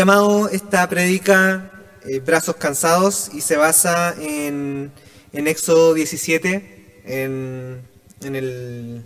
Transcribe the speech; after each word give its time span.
Llamado 0.00 0.48
esta 0.48 0.88
predica 0.88 1.70
eh, 2.08 2.20
Brazos 2.20 2.56
Cansados 2.56 3.30
y 3.34 3.42
se 3.42 3.58
basa 3.58 4.14
en, 4.18 4.92
en 5.34 5.46
Éxodo 5.46 5.92
17, 5.92 7.02
en, 7.04 7.82
en, 8.22 8.34
el, 8.34 9.04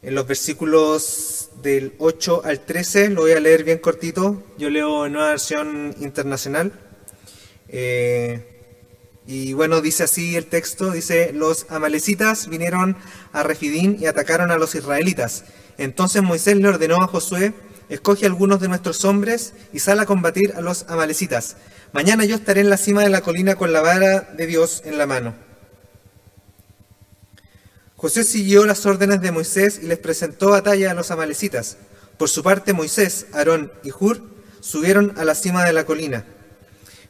en 0.00 0.14
los 0.14 0.26
versículos 0.26 1.50
del 1.62 1.92
8 1.98 2.40
al 2.46 2.60
13. 2.60 3.10
Lo 3.10 3.20
voy 3.20 3.32
a 3.32 3.40
leer 3.40 3.62
bien 3.62 3.76
cortito. 3.76 4.42
Yo 4.56 4.70
leo 4.70 5.04
en 5.04 5.16
una 5.16 5.26
versión 5.26 5.94
internacional. 6.00 6.72
Eh, 7.68 8.64
y 9.26 9.52
bueno, 9.52 9.82
dice 9.82 10.04
así 10.04 10.34
el 10.34 10.46
texto, 10.46 10.92
dice, 10.92 11.34
los 11.34 11.66
amalecitas 11.68 12.48
vinieron 12.48 12.96
a 13.34 13.42
Refidín 13.42 13.98
y 14.00 14.06
atacaron 14.06 14.50
a 14.50 14.56
los 14.56 14.74
israelitas. 14.74 15.44
Entonces 15.76 16.22
Moisés 16.22 16.56
le 16.56 16.68
ordenó 16.68 17.02
a 17.02 17.06
Josué, 17.06 17.52
escoge 17.88 18.26
algunos 18.26 18.60
de 18.60 18.68
nuestros 18.68 19.04
hombres 19.04 19.54
y 19.72 19.78
sal 19.78 20.00
a 20.00 20.06
combatir 20.06 20.54
a 20.56 20.60
los 20.60 20.84
amalecitas. 20.88 21.56
Mañana 21.92 22.24
yo 22.24 22.36
estaré 22.36 22.62
en 22.62 22.70
la 22.70 22.76
cima 22.76 23.02
de 23.02 23.10
la 23.10 23.20
colina 23.20 23.56
con 23.56 23.72
la 23.72 23.82
vara 23.82 24.20
de 24.20 24.46
Dios 24.46 24.82
en 24.84 24.98
la 24.98 25.06
mano. 25.06 25.34
José 27.96 28.24
siguió 28.24 28.66
las 28.66 28.84
órdenes 28.84 29.20
de 29.20 29.30
Moisés 29.30 29.78
y 29.80 29.86
les 29.86 29.98
presentó 29.98 30.50
batalla 30.50 30.90
a 30.90 30.94
los 30.94 31.10
amalecitas. 31.10 31.76
Por 32.18 32.28
su 32.28 32.42
parte, 32.42 32.72
Moisés, 32.72 33.26
Aarón 33.32 33.72
y 33.84 33.92
Hur 33.92 34.22
subieron 34.60 35.14
a 35.18 35.24
la 35.24 35.34
cima 35.34 35.64
de 35.64 35.72
la 35.72 35.84
colina. 35.84 36.24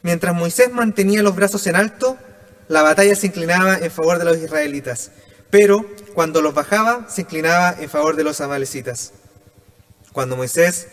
Mientras 0.03 0.35
Moisés 0.35 0.71
mantenía 0.71 1.23
los 1.23 1.35
brazos 1.35 1.65
en 1.65 1.75
alto, 1.77 2.17
la 2.67 2.81
batalla 2.81 3.15
se 3.15 3.27
inclinaba 3.27 3.77
en 3.77 3.89
favor 3.89 4.19
de 4.19 4.25
los 4.25 4.37
israelitas, 4.37 5.11
pero 5.49 5.85
cuando 6.13 6.41
los 6.41 6.53
bajaba, 6.53 7.09
se 7.09 7.21
inclinaba 7.21 7.75
en 7.79 7.89
favor 7.89 8.15
de 8.15 8.23
los 8.23 8.41
amalecitas. 8.41 9.13
Cuando 10.13 10.37
Moisés, 10.37 10.87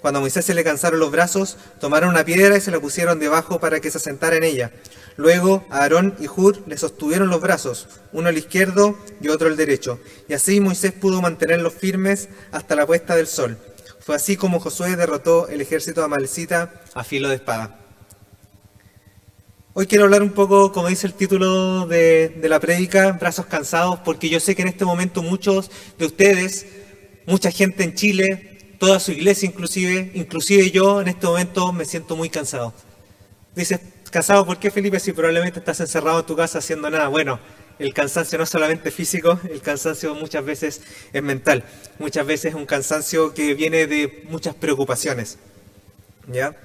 cuando 0.00 0.20
Moisés 0.20 0.44
se 0.44 0.54
le 0.54 0.62
cansaron 0.62 1.00
los 1.00 1.10
brazos, 1.10 1.56
tomaron 1.80 2.10
una 2.10 2.24
piedra 2.24 2.56
y 2.56 2.60
se 2.60 2.70
la 2.70 2.78
pusieron 2.78 3.18
debajo 3.18 3.58
para 3.58 3.80
que 3.80 3.90
se 3.90 3.98
asentara 3.98 4.36
en 4.36 4.44
ella. 4.44 4.70
Luego 5.16 5.66
Aarón 5.70 6.14
y 6.20 6.28
Hur 6.28 6.62
le 6.68 6.78
sostuvieron 6.78 7.28
los 7.28 7.40
brazos, 7.40 7.88
uno 8.12 8.28
al 8.28 8.38
izquierdo 8.38 8.96
y 9.20 9.28
otro 9.28 9.48
al 9.48 9.56
derecho, 9.56 9.98
y 10.28 10.34
así 10.34 10.60
Moisés 10.60 10.92
pudo 10.92 11.20
mantenerlos 11.20 11.74
firmes 11.74 12.28
hasta 12.52 12.76
la 12.76 12.86
puesta 12.86 13.16
del 13.16 13.26
sol. 13.26 13.58
Fue 13.98 14.14
así 14.14 14.36
como 14.36 14.60
Josué 14.60 14.94
derrotó 14.94 15.48
el 15.48 15.60
ejército 15.60 16.04
amalecita 16.04 16.72
a 16.94 17.02
filo 17.02 17.28
de 17.28 17.34
espada. 17.34 17.78
Hoy 19.74 19.86
quiero 19.86 20.04
hablar 20.04 20.22
un 20.22 20.30
poco, 20.30 20.72
como 20.72 20.88
dice 20.88 21.06
el 21.06 21.14
título 21.14 21.86
de, 21.86 22.40
la 22.42 22.58
prédica, 22.58 23.12
brazos 23.12 23.46
cansados, 23.46 24.00
porque 24.04 24.28
yo 24.28 24.40
sé 24.40 24.56
que 24.56 24.62
en 24.62 24.68
este 24.68 24.84
momento 24.84 25.22
muchos 25.22 25.70
de 25.98 26.06
ustedes, 26.06 26.66
mucha 27.26 27.50
gente 27.50 27.84
en 27.84 27.94
Chile, 27.94 28.57
toda 28.78 29.00
su 29.00 29.12
iglesia 29.12 29.46
inclusive, 29.46 30.10
inclusive 30.14 30.70
yo 30.70 31.00
en 31.00 31.08
este 31.08 31.26
momento 31.26 31.72
me 31.72 31.84
siento 31.84 32.16
muy 32.16 32.30
cansado. 32.30 32.72
Dices, 33.54 33.80
¿cansado 34.10 34.46
por 34.46 34.58
qué 34.58 34.70
Felipe? 34.70 35.00
Si 35.00 35.12
probablemente 35.12 35.58
estás 35.58 35.80
encerrado 35.80 36.20
en 36.20 36.26
tu 36.26 36.36
casa 36.36 36.58
haciendo 36.58 36.88
nada. 36.88 37.08
Bueno, 37.08 37.40
el 37.78 37.94
cansancio 37.94 38.38
no 38.38 38.44
es 38.44 38.50
solamente 38.50 38.90
físico, 38.90 39.40
el 39.50 39.60
cansancio 39.60 40.14
muchas 40.14 40.44
veces 40.44 40.82
es 41.12 41.22
mental. 41.22 41.64
Muchas 41.98 42.26
veces 42.26 42.46
es 42.46 42.54
un 42.54 42.66
cansancio 42.66 43.34
que 43.34 43.54
viene 43.54 43.86
de 43.86 44.24
muchas 44.28 44.54
preocupaciones. 44.54 45.38
¿Ya? 46.26 46.56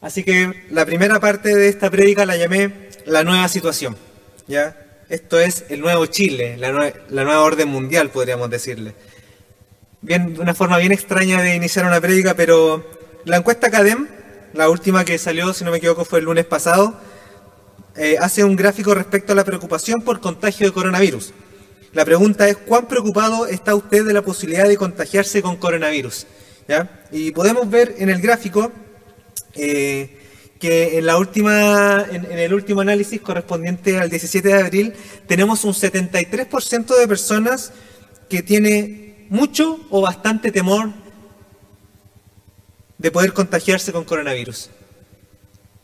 Así 0.00 0.24
que 0.24 0.66
la 0.70 0.84
primera 0.84 1.20
parte 1.20 1.54
de 1.54 1.68
esta 1.68 1.90
prédica 1.90 2.26
la 2.26 2.36
llamé 2.36 2.88
la 3.06 3.22
nueva 3.24 3.48
situación. 3.48 3.96
¿ya? 4.46 4.76
Esto 5.08 5.38
es 5.38 5.64
el 5.68 5.80
nuevo 5.80 6.06
Chile, 6.06 6.56
la, 6.56 6.72
nueva 6.72 7.40
orden 7.40 7.68
mundial, 7.68 8.10
podríamos 8.10 8.50
decirle. 8.50 8.94
Bien, 10.04 10.36
una 10.40 10.52
forma 10.52 10.78
bien 10.78 10.90
extraña 10.90 11.40
de 11.40 11.54
iniciar 11.54 11.86
una 11.86 12.00
prédica, 12.00 12.34
pero 12.34 12.84
la 13.24 13.36
encuesta 13.36 13.70
Cadem, 13.70 14.08
la 14.52 14.68
última 14.68 15.04
que 15.04 15.16
salió, 15.16 15.52
si 15.54 15.62
no 15.64 15.70
me 15.70 15.76
equivoco, 15.76 16.04
fue 16.04 16.18
el 16.18 16.24
lunes 16.24 16.44
pasado, 16.44 16.98
eh, 17.94 18.16
hace 18.20 18.42
un 18.42 18.56
gráfico 18.56 18.94
respecto 18.94 19.32
a 19.32 19.36
la 19.36 19.44
preocupación 19.44 20.02
por 20.02 20.18
contagio 20.18 20.66
de 20.66 20.72
coronavirus. 20.72 21.32
La 21.92 22.04
pregunta 22.04 22.48
es, 22.48 22.56
¿cuán 22.56 22.88
preocupado 22.88 23.46
está 23.46 23.76
usted 23.76 24.04
de 24.04 24.12
la 24.12 24.22
posibilidad 24.22 24.66
de 24.66 24.76
contagiarse 24.76 25.40
con 25.40 25.54
coronavirus? 25.56 26.26
Y 27.12 27.30
podemos 27.30 27.70
ver 27.70 27.94
en 27.98 28.10
el 28.10 28.20
gráfico 28.20 28.72
eh, 29.54 30.18
que 30.58 30.98
en, 30.98 31.06
la 31.06 31.16
última, 31.16 32.04
en, 32.10 32.24
el 32.24 32.52
último 32.52 32.80
análisis 32.80 33.20
correspondiente 33.20 34.00
al 34.00 34.10
17 34.10 34.48
de 34.48 34.54
abril 34.54 34.94
tenemos 35.28 35.64
un 35.64 35.74
73% 35.74 36.98
de 36.98 37.06
personas 37.06 37.72
que 38.28 38.42
tiene 38.42 39.11
mucho 39.32 39.80
o 39.88 40.02
bastante 40.02 40.52
temor 40.52 40.90
de 42.98 43.10
poder 43.10 43.32
contagiarse 43.32 43.90
con 43.90 44.04
coronavirus. 44.04 44.68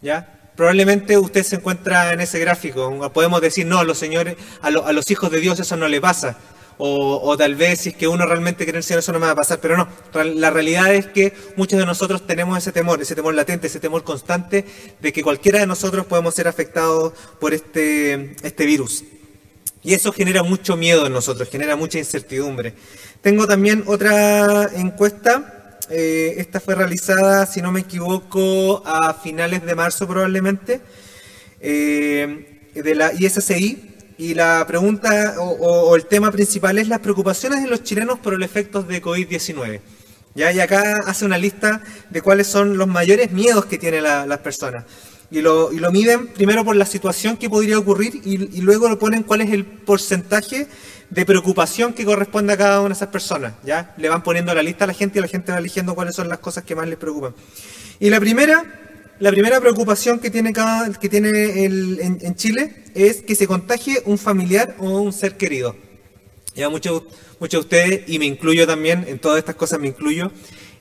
¿Ya? 0.03 0.53
Probablemente 0.54 1.16
usted 1.16 1.42
se 1.42 1.56
encuentra 1.56 2.12
en 2.12 2.20
ese 2.20 2.38
gráfico. 2.38 3.10
Podemos 3.10 3.41
decir, 3.41 3.64
no, 3.64 3.78
a 3.78 3.84
los 3.84 3.97
señores, 3.97 4.37
a, 4.60 4.70
los 4.70 5.10
hijos 5.10 5.31
de 5.31 5.41
Dios 5.41 5.58
eso 5.58 5.76
no 5.78 5.88
le 5.88 5.98
pasa 5.98 6.37
o, 6.81 7.37
tal 7.37 7.56
vez 7.56 7.81
si 7.81 7.88
es 7.88 7.97
que 7.97 8.06
uno 8.06 8.25
realmente 8.25 8.64
cree 8.64 8.76
en 8.76 8.84
Señor 8.84 9.00
eso 9.00 9.10
no 9.10 9.19
me 9.19 9.26
va 9.26 9.32
a 9.32 9.34
pasar, 9.34 9.58
pero 9.58 9.76
no, 9.76 9.88
la 10.12 10.50
realidad 10.50 10.94
es 10.94 11.06
que 11.08 11.32
muchos 11.56 11.76
de 11.76 11.84
nosotros 11.84 12.25
tenemos 12.25 12.56
ese 12.56 12.70
temor, 12.70 13.03
ese 13.03 13.16
temor 13.16 13.34
latente, 13.34 13.66
ese 13.66 13.81
temor 13.81 14.04
constante 14.04 14.64
de 15.00 15.12
que 15.12 15.25
cualquiera 15.25 15.58
de 15.58 15.66
nosotros 15.66 16.06
podemos 16.06 16.37
ser 16.37 16.47
afectados 16.47 17.14
por 17.41 17.53
este, 17.53 18.37
este 18.47 18.64
virus. 18.64 19.03
Y 19.82 19.94
eso 19.94 20.12
genera 20.12 20.42
mucho 20.42 20.76
miedo 20.76 21.06
en 21.06 21.12
nosotros, 21.12 21.48
genera 21.48 21.76
mucha 21.76 21.98
incertidumbre. 21.98 22.74
Tengo 23.20 23.46
también 23.46 23.84
otra 23.86 24.70
encuesta, 24.74 25.78
eh, 25.90 26.34
esta 26.38 26.60
fue 26.60 26.74
realizada, 26.74 27.46
si 27.46 27.62
no 27.62 27.72
me 27.72 27.80
equivoco, 27.80 28.82
a 28.84 29.14
finales 29.14 29.64
de 29.64 29.74
marzo 29.74 30.06
probablemente, 30.06 30.80
eh, 31.60 32.70
de 32.74 32.94
la 32.94 33.12
ISCI, 33.12 33.88
y 34.18 34.34
la 34.34 34.64
pregunta 34.66 35.36
o, 35.38 35.94
el 35.94 36.06
tema 36.06 36.32
principal 36.32 36.76
es 36.78 36.88
las 36.88 36.98
preocupaciones 36.98 37.62
de 37.62 37.68
los 37.68 37.84
chilenos 37.84 38.18
por 38.18 38.36
los 38.36 38.44
efectos 38.44 38.88
de 38.88 39.00
COVID-19. 39.00 39.80
¿Ya? 40.34 40.52
Y 40.52 40.60
acá 40.60 41.02
hace 41.06 41.24
una 41.24 41.38
lista 41.38 41.82
de 42.10 42.20
cuáles 42.20 42.48
son 42.48 42.76
los 42.76 42.88
mayores 42.88 43.30
miedos 43.30 43.66
que 43.66 43.78
tienen 43.78 44.02
las 44.02 44.38
personas. 44.38 44.84
Y 45.30 45.42
lo, 45.42 45.72
y 45.72 45.78
lo, 45.78 45.92
miden 45.92 46.28
primero 46.28 46.64
por 46.64 46.74
la 46.74 46.86
situación 46.86 47.36
que 47.36 47.50
podría 47.50 47.78
ocurrir 47.78 48.22
y, 48.24 48.60
luego 48.62 48.88
lo 48.88 48.98
ponen 48.98 49.22
cuál 49.22 49.42
es 49.42 49.50
el 49.50 49.64
porcentaje 49.64 50.66
de 51.10 51.26
preocupación 51.26 51.92
que 51.92 52.04
corresponde 52.04 52.54
a 52.54 52.56
cada 52.56 52.80
una 52.80 52.88
de 52.90 52.94
esas 52.94 53.08
personas. 53.08 53.52
¿ya? 53.62 53.94
Le 53.98 54.08
van 54.08 54.22
poniendo 54.22 54.54
la 54.54 54.62
lista 54.62 54.84
a 54.84 54.86
la 54.86 54.94
gente 54.94 55.18
y 55.18 55.22
la 55.22 55.28
gente 55.28 55.52
va 55.52 55.58
eligiendo 55.58 55.94
cuáles 55.94 56.16
son 56.16 56.28
las 56.28 56.38
cosas 56.38 56.64
que 56.64 56.74
más 56.74 56.88
les 56.88 56.96
preocupan. 56.96 57.34
Y 58.00 58.08
la 58.08 58.20
primera 58.20 58.64
la 59.20 59.30
primera 59.30 59.60
preocupación 59.60 60.20
que 60.20 60.30
tiene, 60.30 60.52
cada, 60.52 60.92
que 60.92 61.08
tiene 61.08 61.64
el, 61.64 61.98
en, 62.00 62.34
Chile 62.36 62.84
es 62.94 63.22
que 63.22 63.34
se 63.34 63.48
contagie 63.48 64.00
un 64.04 64.16
familiar 64.16 64.76
o 64.78 65.00
un 65.00 65.12
ser 65.12 65.36
querido. 65.36 65.74
Ya 66.54 66.68
muchos, 66.68 67.02
muchos 67.40 67.62
de 67.62 67.64
ustedes, 67.64 68.08
y 68.08 68.20
me 68.20 68.26
incluyo 68.26 68.64
también, 68.64 69.04
en 69.08 69.18
todas 69.18 69.38
estas 69.38 69.56
cosas 69.56 69.80
me 69.80 69.88
incluyo, 69.88 70.30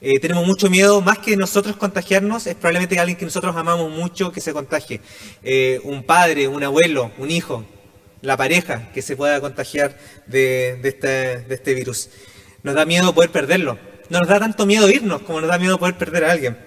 eh, 0.02 0.20
tenemos 0.20 0.46
mucho 0.46 0.70
miedo, 0.70 1.02
más 1.02 1.18
que 1.20 1.36
nosotros 1.36 1.76
contagiarnos, 1.76 2.46
es 2.48 2.56
probablemente 2.56 3.00
alguien 3.00 3.18
que 3.18 3.26
nosotros 3.26 3.56
amamos 3.56 3.92
mucho 3.92 4.32
que 4.32 4.42
se 4.42 4.54
contagie. 4.54 5.02
Eh, 5.44 5.80
un 5.84 6.04
padre, 6.04 6.48
un 6.48 6.64
abuelo, 6.64 7.12
un 7.18 7.32
hijo, 7.32 7.66
la 8.22 8.38
pareja 8.38 8.92
que 8.94 9.02
se 9.02 9.16
pueda 9.16 9.42
contagiar 9.42 9.98
de, 10.28 10.78
de, 10.82 10.90
este, 10.90 11.08
de 11.40 11.56
este 11.56 11.74
virus. 11.74 12.10
Nos 12.64 12.76
da 12.76 12.86
miedo 12.86 13.14
poder 13.14 13.32
perderlo. 13.32 13.80
No 14.10 14.20
nos 14.20 14.28
da 14.28 14.40
tanto 14.40 14.66
miedo 14.66 14.90
irnos 14.90 15.22
como 15.24 15.42
nos 15.42 15.50
da 15.50 15.58
miedo 15.58 15.80
poder 15.80 15.98
perder 15.98 16.26
a 16.26 16.32
alguien. 16.32 16.58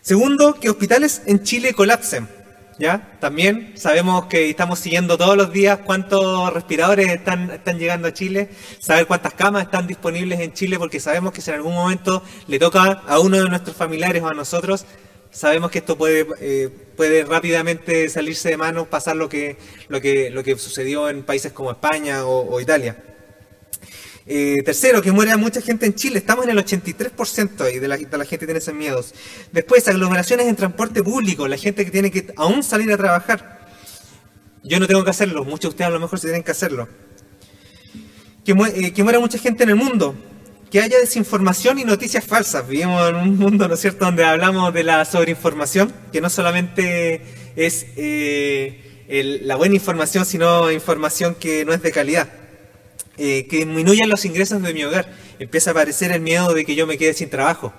Segundo, 0.00 0.54
que 0.54 0.70
hospitales 0.70 1.22
en 1.26 1.42
Chile 1.42 1.74
colapsen. 1.74 2.28
¿Ya? 2.78 3.16
También 3.20 3.72
sabemos 3.76 4.26
que 4.26 4.50
estamos 4.50 4.78
siguiendo 4.78 5.16
todos 5.16 5.34
los 5.34 5.50
días 5.50 5.78
cuántos 5.84 6.52
respiradores 6.52 7.08
están, 7.08 7.78
llegando 7.78 8.08
a 8.08 8.12
Chile, 8.12 8.50
saber 8.80 9.06
cuántas 9.06 9.32
camas 9.32 9.62
están 9.62 9.86
disponibles 9.86 10.40
en 10.40 10.52
Chile, 10.52 10.78
porque 10.78 11.00
sabemos 11.00 11.32
que 11.32 11.40
si 11.40 11.50
en 11.50 11.56
algún 11.56 11.72
momento 11.72 12.22
le 12.46 12.58
toca 12.58 13.02
a 13.06 13.18
uno 13.18 13.38
de 13.38 13.48
nuestros 13.48 13.74
familiares 13.74 14.22
o 14.22 14.28
a 14.28 14.34
nosotros, 14.34 14.84
sabemos 15.30 15.70
que 15.70 15.78
esto 15.78 15.96
puede, 15.96 16.26
eh, 16.40 16.68
puede 16.96 17.24
rápidamente 17.24 18.10
salirse 18.10 18.50
de 18.50 18.58
manos, 18.58 18.88
pasar 18.88 19.16
lo 19.16 19.30
que, 19.30 19.56
lo 19.88 20.02
que, 20.02 20.28
lo 20.28 20.44
que 20.44 20.58
sucedió 20.58 21.08
en 21.08 21.22
países 21.22 21.52
como 21.52 21.70
España 21.70 22.26
o 22.26 22.60
Italia. 22.60 23.15
Eh, 24.28 24.56
tercero, 24.64 25.00
que 25.02 25.12
muera 25.12 25.36
mucha 25.36 25.60
gente 25.60 25.86
en 25.86 25.94
Chile. 25.94 26.18
Estamos 26.18 26.44
en 26.44 26.50
el 26.50 26.58
83% 26.58 27.60
ahí 27.60 27.78
de 27.78 27.86
la, 27.86 27.96
de 27.96 28.18
la 28.18 28.24
gente 28.24 28.44
tiene 28.44 28.58
esos 28.58 28.74
miedos. 28.74 29.14
Después, 29.52 29.86
aglomeraciones 29.86 30.48
en 30.48 30.56
transporte 30.56 31.02
público. 31.02 31.46
La 31.46 31.56
gente 31.56 31.84
que 31.84 31.90
tiene 31.92 32.10
que 32.10 32.32
aún 32.36 32.62
salir 32.62 32.92
a 32.92 32.96
trabajar. 32.96 33.68
Yo 34.64 34.80
no 34.80 34.88
tengo 34.88 35.04
que 35.04 35.10
hacerlo. 35.10 35.44
Muchos 35.44 35.60
de 35.60 35.68
ustedes 35.68 35.88
a 35.88 35.90
lo 35.90 36.00
mejor 36.00 36.18
sí 36.18 36.26
tienen 36.26 36.42
que 36.42 36.50
hacerlo. 36.50 36.88
Que, 38.44 38.52
eh, 38.52 38.92
que 38.92 39.04
muera 39.04 39.20
mucha 39.20 39.38
gente 39.38 39.62
en 39.62 39.70
el 39.70 39.76
mundo. 39.76 40.16
Que 40.72 40.80
haya 40.80 40.98
desinformación 40.98 41.78
y 41.78 41.84
noticias 41.84 42.24
falsas. 42.24 42.66
Vivimos 42.66 43.08
en 43.08 43.14
un 43.14 43.38
mundo, 43.38 43.68
¿no 43.68 43.74
es 43.74 43.80
cierto?, 43.80 44.06
donde 44.06 44.24
hablamos 44.24 44.74
de 44.74 44.82
la 44.82 45.04
sobreinformación, 45.04 45.92
que 46.12 46.20
no 46.20 46.28
solamente 46.28 47.22
es 47.54 47.86
eh, 47.96 49.38
la 49.42 49.54
buena 49.54 49.76
información, 49.76 50.26
sino 50.26 50.72
información 50.72 51.36
que 51.36 51.64
no 51.64 51.72
es 51.72 51.80
de 51.80 51.92
calidad. 51.92 52.28
Eh, 53.18 53.46
que 53.48 53.58
disminuyan 53.58 54.10
los 54.10 54.24
ingresos 54.24 54.62
de 54.62 54.74
mi 54.74 54.84
hogar. 54.84 55.10
Empieza 55.38 55.70
a 55.70 55.72
aparecer 55.72 56.12
el 56.12 56.20
miedo 56.20 56.52
de 56.52 56.64
que 56.66 56.74
yo 56.74 56.86
me 56.86 56.98
quede 56.98 57.14
sin 57.14 57.30
trabajo. 57.30 57.72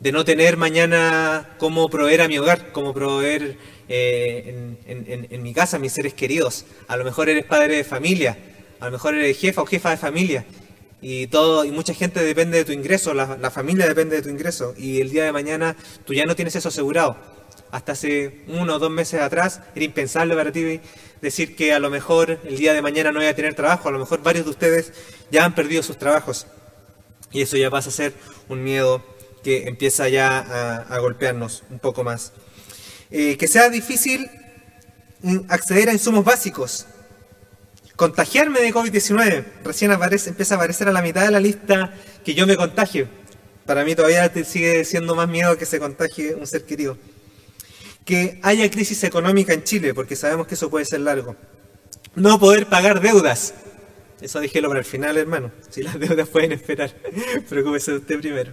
de 0.00 0.12
no 0.12 0.24
tener 0.24 0.56
mañana 0.56 1.56
cómo 1.58 1.90
proveer 1.90 2.22
a 2.22 2.28
mi 2.28 2.38
hogar, 2.38 2.72
cómo 2.72 2.94
proveer 2.94 3.58
eh, 3.86 4.76
en, 4.86 5.42
mi 5.42 5.52
casa 5.52 5.76
a 5.76 5.80
mis 5.80 5.92
seres 5.92 6.14
queridos. 6.14 6.64
A 6.88 6.96
lo 6.96 7.04
mejor 7.04 7.28
eres 7.28 7.44
padre 7.44 7.76
de 7.76 7.84
familia, 7.84 8.38
a 8.80 8.86
lo 8.86 8.92
mejor 8.92 9.14
eres 9.14 9.36
jefa 9.38 9.60
o 9.60 9.66
jefa 9.66 9.90
de 9.90 9.98
familia. 9.98 10.46
Y, 11.02 11.26
todo, 11.26 11.66
y 11.66 11.70
mucha 11.70 11.92
gente 11.92 12.24
depende 12.24 12.56
de 12.56 12.64
tu 12.64 12.72
ingreso, 12.72 13.12
la, 13.12 13.36
la 13.36 13.50
familia 13.50 13.86
depende 13.86 14.16
de 14.16 14.22
tu 14.22 14.30
ingreso. 14.30 14.72
Y 14.78 15.02
el 15.02 15.10
día 15.10 15.24
de 15.24 15.32
mañana 15.32 15.76
tú 16.06 16.14
ya 16.14 16.24
no 16.24 16.34
tienes 16.34 16.56
eso 16.56 16.68
asegurado. 16.68 17.18
Hasta 17.70 17.92
hace 17.92 18.40
uno 18.48 18.76
o 18.76 18.78
dos 18.78 18.90
meses 18.90 19.20
atrás 19.20 19.60
era 19.74 19.84
impensable 19.84 20.34
para 20.34 20.50
ti 20.50 20.80
decir 21.20 21.56
que 21.56 21.72
a 21.72 21.78
lo 21.78 21.90
mejor 21.90 22.40
el 22.44 22.56
día 22.56 22.72
de 22.72 22.82
mañana 22.82 23.12
no 23.12 23.20
voy 23.20 23.28
a 23.28 23.34
tener 23.34 23.54
trabajo. 23.54 23.88
A 23.88 23.92
lo 23.92 23.98
mejor 23.98 24.22
varios 24.22 24.44
de 24.44 24.50
ustedes 24.50 24.92
ya 25.30 25.44
han 25.44 25.54
perdido 25.54 25.82
sus 25.82 25.96
trabajos. 25.96 26.46
Y 27.32 27.42
eso 27.42 27.56
ya 27.56 27.70
pasa 27.70 27.90
a 27.90 27.92
ser 27.92 28.14
un 28.48 28.64
miedo 28.64 29.04
que 29.42 29.68
empieza 29.68 30.08
ya 30.08 30.84
a, 30.88 30.98
golpearnos 30.98 31.62
un 31.70 31.78
poco 31.78 32.04
más. 32.04 32.32
Eh, 33.10 33.36
que 33.36 33.48
sea 33.48 33.68
difícil 33.68 34.28
acceder 35.48 35.88
a 35.88 35.92
insumos 35.92 36.24
básicos. 36.24 36.86
Contagiarme 37.96 38.60
de 38.60 38.72
COVID-19. 38.72 39.44
Recién 39.64 39.90
aparece, 39.90 40.30
empieza 40.30 40.54
a 40.54 40.56
aparecer 40.56 40.88
a 40.88 40.92
la 40.92 41.02
mitad 41.02 41.24
de 41.24 41.30
la 41.30 41.40
lista 41.40 41.92
que 42.24 42.34
yo 42.34 42.46
me 42.46 42.56
contagio. 42.56 43.08
Para 43.66 43.84
mí 43.84 43.94
todavía 43.94 44.32
sigue 44.44 44.84
siendo 44.84 45.14
más 45.14 45.28
miedo 45.28 45.56
que 45.56 45.66
se 45.66 45.78
contagie 45.78 46.34
un 46.34 46.46
ser 46.46 46.64
querido. 46.64 46.96
Que 48.10 48.40
haya 48.42 48.68
crisis 48.70 49.04
económica 49.04 49.52
en 49.52 49.62
Chile, 49.62 49.94
porque 49.94 50.16
sabemos 50.16 50.48
que 50.48 50.54
eso 50.54 50.68
puede 50.68 50.84
ser 50.84 51.00
largo. 51.00 51.36
No 52.16 52.40
poder 52.40 52.66
pagar 52.66 53.00
deudas. 53.00 53.54
Eso 54.20 54.40
dijelo 54.40 54.66
para 54.68 54.80
el 54.80 54.84
final, 54.84 55.16
hermano. 55.16 55.52
Si 55.70 55.82
las 55.82 55.98
deudas 55.98 56.28
pueden 56.28 56.50
esperar, 56.50 56.92
preocúpese 57.48 57.92
usted 57.92 58.18
primero 58.18 58.52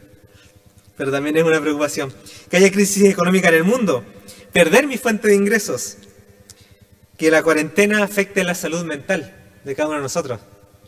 pero 0.97 1.11
también 1.11 1.37
es 1.37 1.43
una 1.43 1.61
preocupación. 1.61 2.11
Que 2.49 2.57
haya 2.57 2.71
crisis 2.71 3.03
económica 3.03 3.49
en 3.49 3.55
el 3.55 3.63
mundo, 3.63 4.03
perder 4.51 4.87
mi 4.87 4.97
fuente 4.97 5.27
de 5.27 5.35
ingresos, 5.35 5.97
que 7.17 7.31
la 7.31 7.43
cuarentena 7.43 8.03
afecte 8.03 8.43
la 8.43 8.55
salud 8.55 8.83
mental 8.83 9.33
de 9.63 9.75
cada 9.75 9.89
uno 9.89 9.97
de 9.97 10.03
nosotros. 10.03 10.39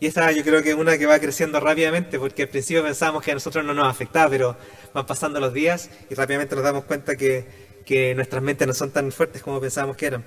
Y 0.01 0.07
esta 0.07 0.31
yo 0.31 0.43
creo 0.43 0.63
que 0.63 0.71
es 0.71 0.75
una 0.75 0.97
que 0.97 1.05
va 1.05 1.19
creciendo 1.19 1.59
rápidamente, 1.59 2.17
porque 2.17 2.43
al 2.43 2.49
principio 2.49 2.83
pensábamos 2.83 3.23
que 3.23 3.31
a 3.31 3.33
nosotros 3.35 3.63
no 3.63 3.73
nos 3.73 3.87
afectaba, 3.87 4.29
pero 4.29 4.57
van 4.93 5.05
pasando 5.05 5.39
los 5.39 5.53
días 5.53 5.89
y 6.09 6.15
rápidamente 6.15 6.55
nos 6.55 6.63
damos 6.63 6.85
cuenta 6.85 7.15
que, 7.15 7.68
que 7.89 8.13
nuestras 8.13 8.43
mentes 8.43 8.67
no 8.67 8.73
son 8.75 8.91
tan 8.91 9.11
fuertes 9.11 9.41
como 9.41 9.59
pensábamos 9.59 9.97
que 9.97 10.05
eran. 10.05 10.23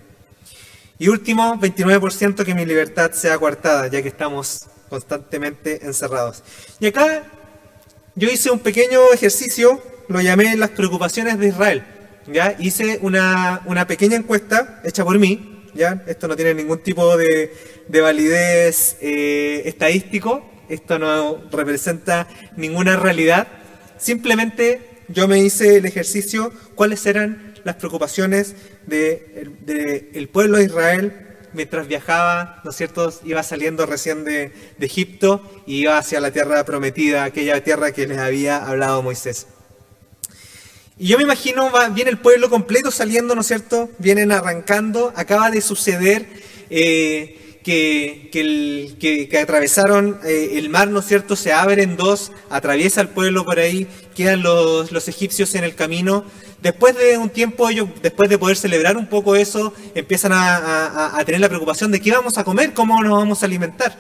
Y 0.99 1.07
último, 1.07 1.61
29% 1.61 2.45
que 2.45 2.57
mi 2.57 2.67
libertad 2.67 3.13
sea 3.13 3.39
coartada, 3.39 3.87
ya 3.87 4.03
que 4.03 4.09
estamos 4.09 4.67
constantemente 4.89 5.87
encerrados. 5.87 6.43
Y 6.81 6.89
acá 6.89 7.23
yo 8.17 8.29
hice 8.29 8.51
un 8.51 8.59
pequeño 8.59 9.13
ejercicio, 9.13 9.81
lo 10.09 10.21
llamé 10.21 10.57
las 10.57 10.71
preocupaciones 10.71 11.39
de 11.39 11.47
Israel. 11.47 11.85
¿ya? 12.27 12.57
Hice 12.59 12.99
una, 13.01 13.63
pequeña 13.87 14.17
encuesta 14.17 14.81
hecha 14.83 15.05
por 15.05 15.17
mí, 15.21 15.63
¿ya? 15.73 16.03
esto 16.09 16.27
no 16.27 16.35
tiene 16.35 16.55
ningún 16.55 16.83
tipo 16.83 17.17
de, 17.17 17.53
validez 17.89 18.97
eh, 19.01 19.63
estadístico, 19.67 20.45
esto 20.69 20.99
no 20.99 21.45
representa 21.53 22.27
ninguna 22.57 22.97
realidad, 22.97 23.47
simplemente 23.99 24.81
yo 25.07 25.29
me 25.29 25.39
hice 25.39 25.77
el 25.77 25.87
ejercicio 25.87 26.53
cuáles 26.75 27.07
eran 27.07 27.52
las 27.65 27.77
preocupaciones 27.77 28.55
del 28.87 29.57
de, 29.65 30.29
pueblo 30.33 30.59
de 30.59 30.65
Israel 30.65 31.29
mientras 31.53 31.87
viajaba, 31.87 32.61
¿no 32.65 32.71
es 32.71 32.77
cierto? 32.77 33.13
Iba 33.25 33.43
saliendo 33.43 33.87
recién 33.87 34.25
de, 34.25 34.53
Egipto 34.81 35.43
y 35.67 35.83
iba 35.83 35.99
hacia 35.99 36.21
la 36.21 36.31
tierra 36.31 36.65
prometida, 36.65 37.25
aquella 37.25 37.63
tierra 37.63 37.93
que 37.93 38.07
les 38.07 38.19
había 38.19 38.57
hablado 38.57 39.03
Moisés. 39.03 39.47
Y 40.99 41.09
yo 41.09 41.17
me 41.17 41.25
imagino, 41.25 41.71
viene 41.95 42.11
el 42.11 42.19
pueblo 42.19 42.51
completo 42.51 42.91
saliendo, 42.91 43.35
¿no 43.35 43.41
es 43.41 43.47
cierto? 43.47 43.91
Vienen 43.99 44.33
arrancando, 44.33 45.13
acaba 45.17 45.51
de 45.51 45.61
suceder 45.61 46.27
eh, 46.71 47.42
que, 47.63 49.39
atravesaron 49.41 50.19
eh, 50.25 50.51
el 50.55 50.69
mar, 50.71 50.89
¿no 50.89 51.01
es 51.01 51.07
cierto? 51.07 51.37
Se 51.37 51.53
abre 51.53 51.83
en 51.83 51.97
dos, 51.97 52.33
atraviesa 52.51 53.01
el 53.01 53.09
pueblo 53.09 53.45
por 53.45 53.59
ahí, 53.59 53.87
quedan 54.15 54.43
los, 54.43 54.93
los 54.93 55.09
egipcios 55.09 55.55
en 55.55 55.65
el 55.65 55.75
camino, 55.75 56.25
Después 56.63 56.97
de 56.97 57.19
un 57.19 57.29
tiempo, 57.29 57.69
ellos, 57.69 57.89
después 58.03 58.31
de 58.31 58.39
poder 58.39 58.57
celebrar 58.57 58.97
un 58.97 59.09
poco 59.09 59.35
eso, 59.35 59.75
empiezan 59.97 60.31
a, 60.33 61.21
tener 61.27 61.41
la 61.41 61.49
preocupación 61.49 61.91
de 61.91 62.01
qué 62.01 62.13
vamos 62.13 62.39
a 62.39 62.45
comer, 62.45 62.73
cómo 62.73 63.03
nos 63.03 63.19
vamos 63.19 63.43
a 63.43 63.47
alimentar. 63.47 63.99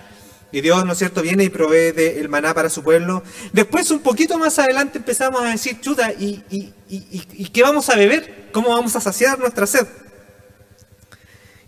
Y 0.52 0.60
Dios, 0.60 0.84
¿no 0.84 0.92
es 0.92 0.98
cierto?, 0.98 1.22
viene 1.22 1.42
y 1.42 1.48
provee 1.48 1.92
el 1.96 2.28
maná 2.28 2.54
para 2.54 2.70
su 2.70 2.84
pueblo. 2.84 3.24
Después, 3.52 3.90
un 3.90 3.98
poquito 3.98 4.38
más 4.38 4.60
adelante, 4.60 4.98
empezamos 4.98 5.42
a 5.42 5.46
decir, 5.46 5.80
chuta, 5.80 6.12
¿y, 6.12 6.44
y 6.48 7.48
qué 7.48 7.62
vamos 7.62 7.88
a 7.88 7.96
beber? 7.96 8.48
¿Cómo 8.52 8.68
vamos 8.68 8.94
a 8.94 9.00
saciar 9.00 9.40
nuestra 9.40 9.66
sed? 9.66 9.88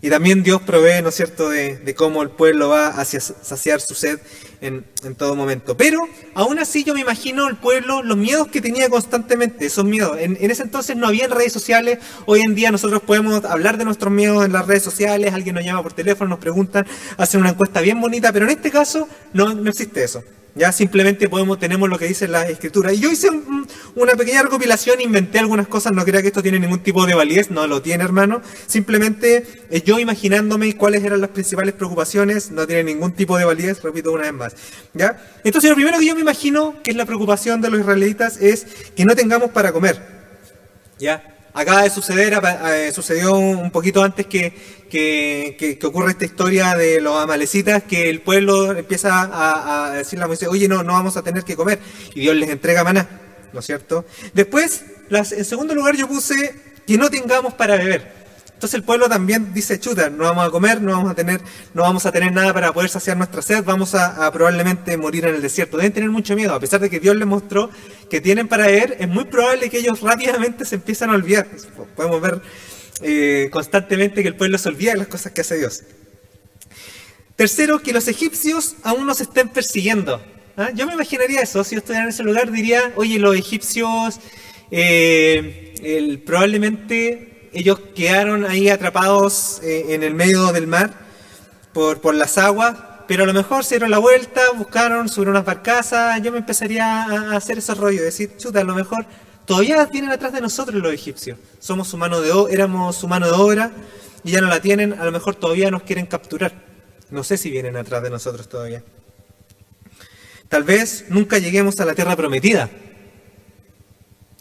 Y 0.01 0.09
también 0.09 0.43
Dios 0.43 0.61
provee, 0.61 1.01
¿no 1.01 1.09
es 1.09 1.15
cierto?, 1.15 1.49
de, 1.49 1.95
cómo 1.95 2.21
el 2.21 2.29
pueblo 2.29 2.69
va 2.69 2.89
a 2.89 3.05
saciar 3.05 3.81
su 3.81 3.95
sed 3.95 4.19
en, 4.61 4.85
todo 5.17 5.35
momento. 5.35 5.77
Pero 5.77 5.99
aún 6.33 6.59
así 6.59 6.83
yo 6.83 6.93
me 6.93 7.01
imagino 7.01 7.47
el 7.47 7.55
pueblo, 7.55 8.03
los 8.03 8.17
miedos 8.17 8.47
que 8.47 8.61
tenía 8.61 8.89
constantemente, 8.89 9.65
esos 9.65 9.85
miedos. 9.85 10.17
En, 10.19 10.37
ese 10.51 10.63
entonces 10.63 10.95
no 10.95 11.07
había 11.07 11.27
redes 11.27 11.53
sociales, 11.53 11.99
hoy 12.25 12.41
en 12.41 12.55
día 12.55 12.71
nosotros 12.71 13.01
podemos 13.01 13.43
hablar 13.45 13.77
de 13.77 13.85
nuestros 13.85 14.11
miedos 14.11 14.45
en 14.45 14.53
las 14.53 14.67
redes 14.67 14.83
sociales, 14.83 15.33
alguien 15.33 15.55
nos 15.55 15.63
llama 15.63 15.83
por 15.83 15.93
teléfono, 15.93 16.29
nos 16.29 16.39
preguntan, 16.39 16.85
hacen 17.17 17.41
una 17.41 17.51
encuesta 17.51 17.81
bien 17.81 17.99
bonita, 17.99 18.31
pero 18.31 18.45
en 18.45 18.51
este 18.51 18.71
caso 18.71 19.07
no, 19.33 19.53
no 19.53 19.69
existe 19.69 20.03
eso. 20.03 20.23
Ya 20.55 20.71
simplemente 20.71 21.27
podemos, 21.27 21.59
tenemos 21.59 21.89
lo 21.89 21.99
que 21.99 22.07
dice 22.07 22.29
la 22.29 22.47
escritura. 22.47 22.93
Y 22.93 22.99
yo 22.99 23.11
hice 23.11 23.29
una 23.93 24.13
pequeña 24.13 24.41
recopilación, 24.41 25.01
inventé 25.01 25.37
algunas 25.37 25.67
cosas, 25.67 25.91
no 25.91 26.05
crea 26.05 26.21
que 26.21 26.29
esto 26.29 26.41
tiene 26.41 26.59
ningún 26.59 26.79
tipo 26.79 27.05
de 27.05 27.13
validez, 27.13 27.51
no 27.51 27.67
lo 27.67 27.81
tiene 27.81 28.05
hermano. 28.05 28.41
Simplemente 28.65 29.45
eh, 29.69 29.81
yo 29.81 29.99
imaginándome 29.99 30.77
cuáles 30.77 31.03
eran 31.03 31.19
las 31.19 31.31
principales 31.31 31.73
preocupaciones, 31.73 32.51
no 32.51 32.65
tiene 32.65 32.85
ningún 32.85 33.11
tipo 33.11 33.37
de 33.37 33.43
validez, 33.43 33.83
repito 33.83 34.13
una 34.13 34.23
vez 34.23 34.33
más. 34.33 34.55
¿ya? 34.93 35.21
Entonces 35.43 35.69
lo 35.69 35.75
primero 35.75 35.99
que 35.99 36.05
yo 36.05 36.15
me 36.15 36.21
imagino 36.21 36.81
que 36.83 36.91
es 36.91 36.97
la 36.97 37.05
preocupación 37.05 37.59
de 37.59 37.69
los 37.69 37.81
israelitas 37.81 38.41
es 38.41 38.65
que 38.95 39.03
no 39.03 39.13
tengamos 39.13 39.49
para 39.49 39.73
comer. 39.73 40.01
¿Ya? 40.97 41.34
Acaba 41.57 41.83
de 41.83 41.89
suceder, 41.89 42.37
eh, 42.67 42.91
sucedió 42.93 43.33
un 43.33 43.71
poquito 43.71 44.03
antes 44.03 44.25
que, 44.25 44.51
que, 44.89 45.79
ocurre 45.83 46.11
esta 46.11 46.25
historia 46.25 46.75
de 46.75 46.99
los 46.99 47.15
amalecitas, 47.17 47.83
que 47.83 48.09
el 48.09 48.19
pueblo 48.19 48.73
empieza 48.73 49.29
a, 49.31 49.91
decirle 49.91 50.25
a 50.25 50.27
Moisés, 50.27 50.49
oye, 50.49 50.67
no, 50.67 50.83
no 50.83 50.91
vamos 50.91 51.15
a 51.15 51.23
tener 51.23 51.43
que 51.43 51.55
comer. 51.55 51.79
Y 52.13 52.19
Dios 52.19 52.35
les 52.35 52.49
entrega 52.49 52.83
maná, 52.83 53.07
¿no 53.53 53.61
es 53.61 53.65
cierto? 53.65 54.03
Después, 54.33 54.83
en 55.09 55.45
segundo 55.45 55.73
lugar, 55.73 55.95
yo 55.95 56.09
puse 56.09 56.53
que 56.85 56.97
no 56.97 57.09
tengamos 57.09 57.53
para 57.53 57.77
beber. 57.77 58.24
Entonces 58.55 58.75
el 58.75 58.83
pueblo 58.83 59.09
también 59.09 59.53
dice, 59.53 59.77
chuta, 59.81 60.09
no 60.09 60.23
vamos 60.23 60.47
a 60.47 60.49
comer, 60.49 60.81
no 60.81 60.93
vamos 60.93 61.11
a 61.11 61.13
tener, 61.13 61.41
no 61.73 61.81
vamos 61.81 62.05
a 62.05 62.11
tener 62.13 62.31
nada 62.31 62.53
para 62.53 62.71
poder 62.71 62.89
saciar 62.89 63.17
nuestra 63.17 63.41
sed, 63.41 63.65
vamos 63.65 63.93
a, 63.95 64.31
probablemente 64.31 64.95
morir 64.95 65.25
en 65.25 65.35
el 65.35 65.41
desierto. 65.41 65.75
Deben 65.75 65.91
tener 65.91 66.09
mucho 66.09 66.37
miedo, 66.37 66.53
a 66.53 66.59
pesar 66.59 66.79
de 66.79 66.89
que 66.89 67.01
Dios 67.01 67.17
les 67.17 67.27
mostró 67.27 67.69
que 68.09 68.21
tienen 68.21 68.47
para 68.47 68.67
ver, 68.67 68.95
es 68.97 69.09
muy 69.09 69.25
probable 69.25 69.69
que 69.69 69.79
ellos 69.79 69.99
rápidamente 69.99 70.63
se 70.63 70.75
empiezan 70.75 71.09
a 71.09 71.15
olvidar. 71.15 71.47
Podemos 71.97 72.21
ver 72.21 72.41
eh, 73.01 73.49
constantemente 73.51 74.21
que 74.21 74.29
el 74.29 74.37
pueblo 74.37 74.57
se 74.57 74.69
olvida 74.69 74.93
de 74.93 74.99
las 74.99 75.07
cosas 75.07 75.33
que 75.33 75.41
hace 75.41 75.57
Dios. 75.57 75.83
Tercero, 77.35 77.79
que 77.79 77.91
los 77.91 78.07
egipcios 78.07 78.75
aún 78.83 79.05
nos 79.05 79.19
estén 79.19 79.49
persiguiendo. 79.49 80.23
¿Ah? 80.55 80.69
Yo 80.73 80.87
me 80.87 80.93
imaginaría 80.93 81.41
eso, 81.41 81.61
si 81.65 81.75
yo 81.75 81.79
estuviera 81.79 82.05
en 82.05 82.09
ese 82.09 82.23
lugar 82.23 82.49
diría, 82.49 82.93
oye, 82.95 83.19
los 83.19 83.35
egipcios 83.35 84.21
eh, 84.71 86.21
probablemente 86.25 87.34
ellos 87.55 87.79
quedaron 87.95 88.45
ahí 88.45 88.69
atrapados 88.69 89.61
eh, 89.63 89.85
en 89.95 90.03
el 90.03 90.13
medio 90.13 90.51
del 90.51 90.67
mar 90.67 90.93
por, 91.71 92.13
las 92.13 92.37
aguas, 92.37 92.75
pero 93.07 93.23
a 93.23 93.25
lo 93.25 93.33
mejor 93.33 93.63
se 93.63 93.75
dieron 93.75 93.91
la 93.91 93.97
vuelta, 93.97 94.41
buscaron 94.57 95.07
sobre 95.07 95.29
unas 95.29 95.45
barcazas, 95.45 96.21
yo 96.21 96.33
me 96.33 96.39
empezaría 96.39 97.03
a 97.03 97.35
hacer 97.37 97.57
ese 97.57 97.73
rollo, 97.73 98.03
decir, 98.03 98.35
chuta, 98.37 98.59
a 98.59 98.63
lo 98.65 98.75
mejor 98.75 99.05
todavía 99.45 99.85
tienen 99.87 100.11
atrás 100.11 100.33
de 100.33 100.41
nosotros 100.41 100.81
los 100.81 100.93
egipcios, 100.93 101.37
somos 101.59 101.87
su 101.87 101.97
mano 101.97 102.19
de 102.19 102.31
éramos 102.53 102.97
su 102.97 103.07
mano 103.07 103.25
de 103.25 103.33
obra 103.33 103.71
y 104.23 104.31
ya 104.31 104.41
no 104.41 104.47
la 104.47 104.59
tienen, 104.59 104.93
a 104.93 105.05
lo 105.05 105.11
mejor 105.13 105.35
todavía 105.35 105.71
nos 105.71 105.83
quieren 105.83 106.07
capturar, 106.07 106.53
no 107.09 107.23
sé 107.23 107.37
si 107.37 107.51
vienen 107.51 107.77
atrás 107.77 108.03
de 108.03 108.09
nosotros 108.09 108.49
todavía. 108.49 108.83
Tal 110.49 110.63
vez 110.63 111.05
nunca 111.07 111.37
lleguemos 111.37 111.79
a 111.79 111.85
la 111.85 111.95
tierra 111.95 112.15
prometida. 112.15 112.69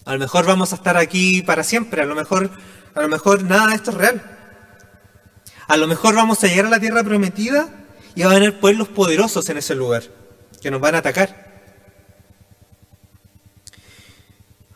A 0.04 0.12
lo 0.12 0.18
mejor 0.18 0.44
vamos 0.44 0.73
a 0.73 0.76
estar 0.76 0.97
aquí 0.97 1.42
para 1.42 1.64
siempre, 1.64 2.02
a 2.02 2.04
lo 2.04 2.14
mejor 2.14 2.50
a 2.95 3.03
lo 3.03 3.09
mejor 3.09 3.43
nada 3.43 3.69
de 3.69 3.75
esto 3.75 3.91
es 3.91 3.97
real. 3.97 4.23
A 5.67 5.77
lo 5.77 5.87
mejor 5.87 6.15
vamos 6.15 6.43
a 6.45 6.47
llegar 6.47 6.67
a 6.67 6.71
la 6.71 6.81
tierra 6.81 7.03
prometida 7.03 7.69
y 8.15 8.23
va 8.23 8.33
a 8.33 8.37
haber 8.37 8.61
pueblos 8.61 8.89
poderosos 8.89 9.49
en 9.49 9.59
ese 9.59 9.75
lugar 9.75 10.05
que 10.61 10.71
nos 10.71 10.81
van 10.81 10.95
a 10.95 10.99
atacar. 10.99 11.45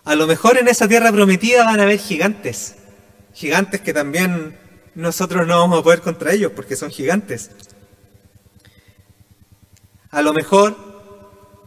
A 0.04 0.14
lo 0.14 0.26
mejor 0.26 0.56
en 0.56 0.68
esa 0.68 0.88
tierra 0.88 1.12
prometida 1.12 1.64
van 1.64 1.80
a 1.80 1.82
haber 1.84 1.98
gigantes. 1.98 2.76
Gigantes 3.34 3.82
que 3.82 3.92
también 3.92 4.58
nosotros 4.94 5.46
no 5.46 5.60
vamos 5.60 5.80
a 5.80 5.82
poder 5.82 6.00
contra 6.00 6.32
ellos 6.32 6.52
porque 6.56 6.76
son 6.76 6.90
gigantes. 6.90 7.50
A 10.10 10.22
lo 10.22 10.32
mejor 10.32 10.76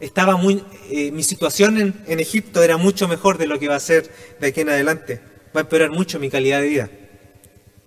estaba 0.00 0.36
muy, 0.36 0.64
eh, 0.90 1.12
mi 1.12 1.22
situación 1.22 1.78
en, 1.78 2.04
en 2.08 2.18
Egipto 2.18 2.62
era 2.62 2.76
mucho 2.76 3.06
mejor 3.06 3.38
de 3.38 3.46
lo 3.46 3.60
que 3.60 3.68
va 3.68 3.76
a 3.76 3.80
ser 3.80 4.10
de 4.40 4.48
aquí 4.48 4.62
en 4.62 4.70
adelante. 4.70 5.31
Va 5.54 5.60
a 5.60 5.64
empeorar 5.64 5.90
mucho 5.90 6.18
mi 6.18 6.30
calidad 6.30 6.60
de 6.60 6.68
vida. 6.68 6.90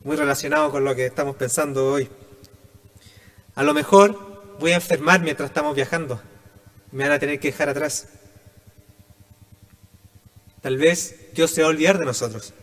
Muy 0.04 0.16
relacionado 0.16 0.70
con 0.72 0.86
lo 0.86 0.96
que 0.96 1.08
estamos 1.08 1.36
pensando 1.36 1.92
hoy. 1.92 2.08
A 3.56 3.64
lo 3.64 3.74
mejor 3.74 4.58
voy 4.60 4.72
a 4.72 4.76
enfermar 4.76 5.22
mientras 5.22 5.50
estamos 5.50 5.76
viajando. 5.76 6.22
Me 6.92 7.06
van 7.06 7.14
a 7.14 7.20
tener 7.20 7.40
que 7.40 7.48
dejar 7.48 7.70
atrás. 7.70 8.08
Tal 10.62 10.78
vez 10.78 11.16
Dios 11.34 11.52
se 11.52 11.62
va 11.62 11.68
a 11.68 11.72
olvidar 11.72 11.98
de 11.98 12.06
nosotros. 12.06 12.54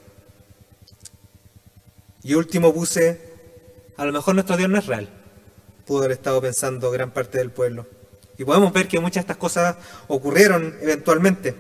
Y 2.23 2.35
último 2.35 2.73
puse, 2.73 3.21
a 3.97 4.05
lo 4.05 4.13
mejor 4.13 4.35
nuestro 4.35 4.57
Dios 4.57 4.71
no 4.71 4.79
es 4.79 4.87
real. 4.87 5.09
Pudo 5.85 5.99
haber 6.01 6.13
estado 6.13 6.41
pensando 6.41 6.91
gran 6.93 7.11
parte 7.11 7.39
del 7.39 7.51
pueblo. 7.51 7.87
Y 8.39 8.45
podemos 8.45 8.73
ver 8.73 8.87
que 8.87 9.01
muchas 9.01 9.15
de 9.17 9.21
estas 9.21 9.37
cosas 9.37 9.77
ocurrieron 10.07 10.77
eventualmente. 10.81 11.55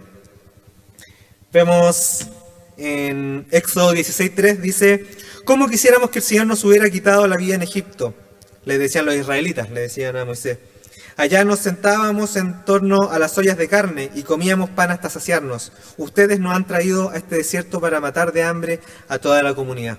Vemos 1.52 2.28
en 2.76 3.46
Éxodo 3.50 3.92
16.3, 3.94 4.58
dice, 4.58 5.06
¿cómo 5.44 5.68
quisiéramos 5.68 6.10
que 6.10 6.18
el 6.18 6.24
Señor 6.24 6.46
nos 6.46 6.64
hubiera 6.64 6.88
quitado 6.90 7.26
la 7.26 7.36
vida 7.36 7.54
en 7.54 7.62
Egipto? 7.62 8.14
Le 8.64 8.78
decían 8.78 9.06
los 9.06 9.14
israelitas, 9.14 9.70
le 9.70 9.82
decían 9.82 10.16
a 10.16 10.24
Moisés. 10.24 10.58
Allá 11.16 11.44
nos 11.44 11.58
sentábamos 11.58 12.36
en 12.36 12.64
torno 12.64 13.10
a 13.10 13.18
las 13.18 13.36
ollas 13.36 13.58
de 13.58 13.68
carne 13.68 14.10
y 14.14 14.22
comíamos 14.22 14.70
pan 14.70 14.90
hasta 14.90 15.10
saciarnos. 15.10 15.72
Ustedes 15.98 16.40
nos 16.40 16.54
han 16.54 16.66
traído 16.66 17.10
a 17.10 17.16
este 17.16 17.36
desierto 17.36 17.80
para 17.80 18.00
matar 18.00 18.32
de 18.32 18.42
hambre 18.42 18.80
a 19.08 19.18
toda 19.18 19.42
la 19.42 19.54
comunidad. 19.54 19.98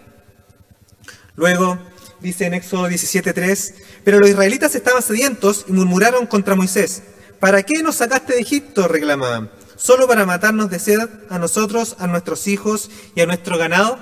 Luego 1.35 1.77
dice 2.19 2.45
en 2.45 2.55
Éxodo 2.55 2.87
17:3, 2.87 3.75
pero 4.03 4.19
los 4.19 4.29
israelitas 4.29 4.73
estaban 4.75 5.01
sedientos 5.01 5.65
y 5.67 5.73
murmuraron 5.73 6.25
contra 6.25 6.55
Moisés. 6.55 7.03
¿Para 7.39 7.61
qué 7.63 7.83
nos 7.83 7.97
sacaste 7.97 8.33
de 8.33 8.39
Egipto? 8.39 8.87
reclamaban. 8.87 9.51
¿Solo 9.75 10.07
para 10.07 10.25
matarnos 10.25 10.69
de 10.69 10.79
sed 10.79 10.99
a 11.29 11.39
nosotros, 11.39 11.95
a 11.99 12.07
nuestros 12.07 12.47
hijos 12.47 12.89
y 13.15 13.21
a 13.21 13.25
nuestro 13.25 13.57
ganado? 13.57 13.97